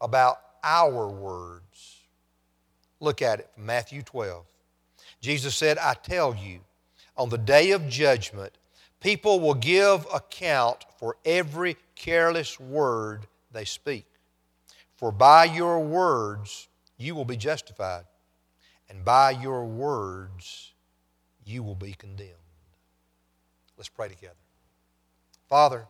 about 0.00 0.40
our 0.64 1.08
words. 1.08 2.00
Look 2.98 3.22
at 3.22 3.40
it 3.40 3.50
from 3.54 3.66
Matthew 3.66 4.02
12. 4.02 4.44
Jesus 5.20 5.54
said, 5.54 5.78
I 5.78 5.94
tell 5.94 6.34
you, 6.34 6.60
on 7.16 7.28
the 7.28 7.38
day 7.38 7.70
of 7.70 7.88
judgment, 7.88 8.58
people 9.00 9.38
will 9.38 9.54
give 9.54 10.06
account 10.12 10.84
for 10.98 11.16
every 11.24 11.76
careless 11.94 12.58
word 12.58 13.26
they 13.54 13.64
speak. 13.64 14.06
For 14.96 15.10
by 15.10 15.44
your 15.44 15.80
words 15.80 16.68
you 16.98 17.14
will 17.14 17.24
be 17.24 17.36
justified, 17.36 18.04
and 18.88 19.04
by 19.04 19.30
your 19.30 19.64
words 19.64 20.72
you 21.44 21.62
will 21.62 21.74
be 21.74 21.94
condemned. 21.94 22.30
Let's 23.76 23.88
pray 23.88 24.08
together. 24.08 24.34
Father, 25.48 25.86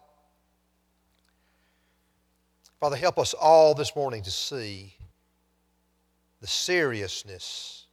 Father, 2.81 2.96
help 2.96 3.18
us 3.18 3.35
all 3.35 3.74
this 3.74 3.96
morning 3.96 4.22
to 4.22 4.31
see 4.31 4.94
the 6.40 6.46
seriousness 6.46 7.87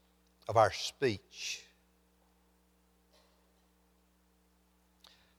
of 0.50 0.58
our 0.58 0.72
speech. 0.74 1.64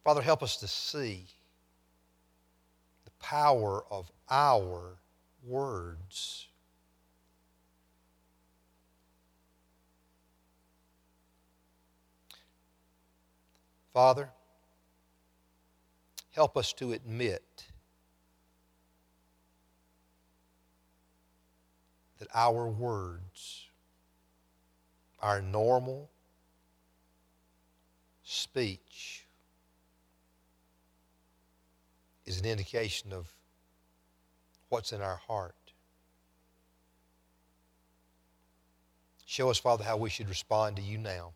Father, 0.05 0.23
help 0.23 0.43
us 0.43 0.57
to 0.57 0.67
see 0.67 1.27
the 3.05 3.11
power 3.21 3.85
of 3.91 4.11
our 4.33 4.97
words. 5.47 6.49
Father, 13.93 14.31
help 16.31 16.57
us 16.57 16.73
to 16.73 16.95
admit 16.95 17.67
that 22.19 22.29
our 22.33 22.69
words, 22.69 23.67
our 25.21 25.43
normal 25.43 26.09
speech, 28.25 29.27
is 32.25 32.41
an 32.41 32.47
indication 32.47 33.13
of 33.13 33.27
what's 34.73 34.93
in 34.93 35.03
our 35.03 35.21
heart. 35.29 35.55
Show 39.27 39.51
us, 39.51 39.59
Father, 39.59 39.85
how 39.85 39.99
we 39.99 40.09
should 40.09 40.31
respond 40.31 40.77
to 40.77 40.83
you 40.83 40.97
now. 40.97 41.33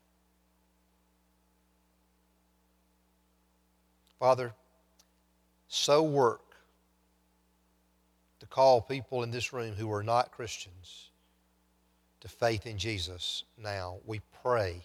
Father, 4.19 4.55
so 5.69 6.03
work 6.03 6.41
to 8.41 8.47
call 8.47 8.81
people 8.81 9.23
in 9.23 9.31
this 9.31 9.53
room 9.53 9.75
who 9.75 9.93
are 9.93 10.03
not 10.03 10.33
Christians 10.33 11.11
to 12.21 12.29
faith 12.29 12.67
in 12.67 12.79
Jesus 12.79 13.45
now. 13.63 13.99
We 14.07 14.23
pray. 14.43 14.81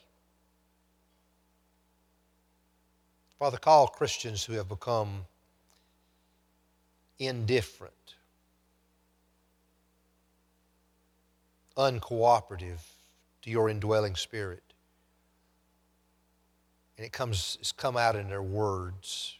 Father, 3.39 3.57
call 3.57 3.87
Christians 3.87 4.43
who 4.43 4.53
have 4.53 4.67
become 4.67 5.25
indifferent, 7.17 7.93
uncooperative 11.77 12.79
to 13.41 13.49
your 13.49 13.69
indwelling 13.69 14.15
spirit 14.15 14.71
and 17.01 17.07
it 17.07 17.13
comes 17.13 17.57
it's 17.59 17.71
come 17.71 17.97
out 17.97 18.15
in 18.15 18.29
their 18.29 18.43
words. 18.43 19.39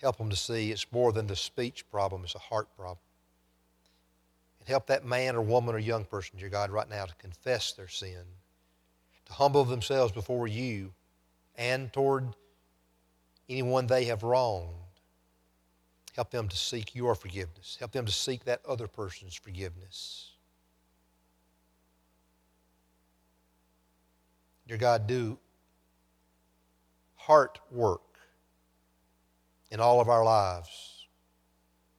Help 0.00 0.18
them 0.18 0.30
to 0.30 0.36
see 0.36 0.70
it's 0.70 0.86
more 0.92 1.10
than 1.10 1.26
the 1.26 1.34
speech 1.34 1.84
problem, 1.90 2.22
it's 2.22 2.36
a 2.36 2.38
heart 2.38 2.68
problem. 2.76 3.00
And 4.60 4.68
help 4.68 4.86
that 4.86 5.04
man 5.04 5.34
or 5.34 5.42
woman 5.42 5.74
or 5.74 5.80
young 5.80 6.04
person, 6.04 6.38
dear 6.38 6.48
God, 6.48 6.70
right 6.70 6.88
now 6.88 7.06
to 7.06 7.14
confess 7.16 7.72
their 7.72 7.88
sin, 7.88 8.22
to 9.24 9.32
humble 9.32 9.64
themselves 9.64 10.12
before 10.12 10.46
you 10.46 10.92
and 11.56 11.92
toward 11.92 12.28
anyone 13.48 13.88
they 13.88 14.04
have 14.04 14.22
wronged. 14.22 14.74
Help 16.14 16.30
them 16.30 16.48
to 16.48 16.56
seek 16.56 16.94
your 16.94 17.16
forgiveness. 17.16 17.76
Help 17.80 17.90
them 17.90 18.06
to 18.06 18.12
seek 18.12 18.44
that 18.44 18.60
other 18.64 18.86
person's 18.86 19.34
forgiveness. 19.34 20.35
Dear 24.68 24.78
God, 24.78 25.06
do 25.06 25.38
heart 27.14 27.58
work 27.70 28.00
in 29.70 29.80
all 29.80 30.00
of 30.00 30.08
our 30.08 30.24
lives, 30.24 31.06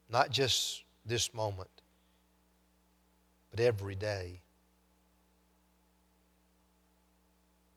not 0.09 0.31
just 0.31 0.83
this 1.05 1.33
moment, 1.33 1.69
but 3.51 3.59
every 3.59 3.95
day, 3.95 4.41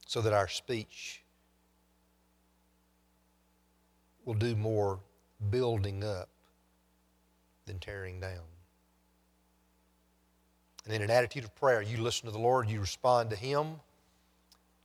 so 0.06 0.20
that 0.20 0.32
our 0.32 0.48
speech 0.48 1.22
will 4.24 4.34
do 4.34 4.56
more 4.56 4.98
building 5.50 6.02
up 6.02 6.28
than 7.66 7.78
tearing 7.78 8.20
down. 8.20 8.42
And 10.84 10.94
in 10.94 11.02
an 11.02 11.10
attitude 11.10 11.44
of 11.44 11.54
prayer, 11.54 11.80
you 11.80 11.98
listen 11.98 12.26
to 12.26 12.32
the 12.32 12.38
Lord, 12.38 12.68
you 12.68 12.80
respond 12.80 13.30
to 13.30 13.36
Him, 13.36 13.76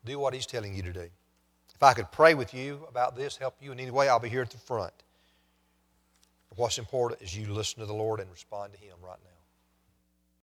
do 0.06 0.20
what 0.20 0.34
He's 0.34 0.46
telling 0.46 0.76
you 0.76 0.84
to 0.84 0.94
do. 0.94 1.10
If 1.74 1.84
I 1.84 1.94
could 1.94 2.12
pray 2.12 2.34
with 2.34 2.54
you 2.54 2.86
about 2.90 3.16
this, 3.16 3.36
help 3.36 3.56
you 3.60 3.72
in 3.72 3.80
any 3.80 3.92
way, 3.92 4.08
I'll 4.08 4.20
be 4.20 4.30
here 4.30 4.42
at 4.42 4.50
the 4.50 4.58
front. 4.58 4.94
But 6.50 6.58
what's 6.58 6.78
important 6.78 7.22
is 7.22 7.36
you 7.36 7.52
listen 7.52 7.82
to 7.82 7.86
the 7.86 7.94
Lord 7.94 8.20
and 8.20 8.32
respond 8.32 8.74
to 8.74 8.80
Him 8.80 8.96
right 9.02 9.20
now. 9.24 9.35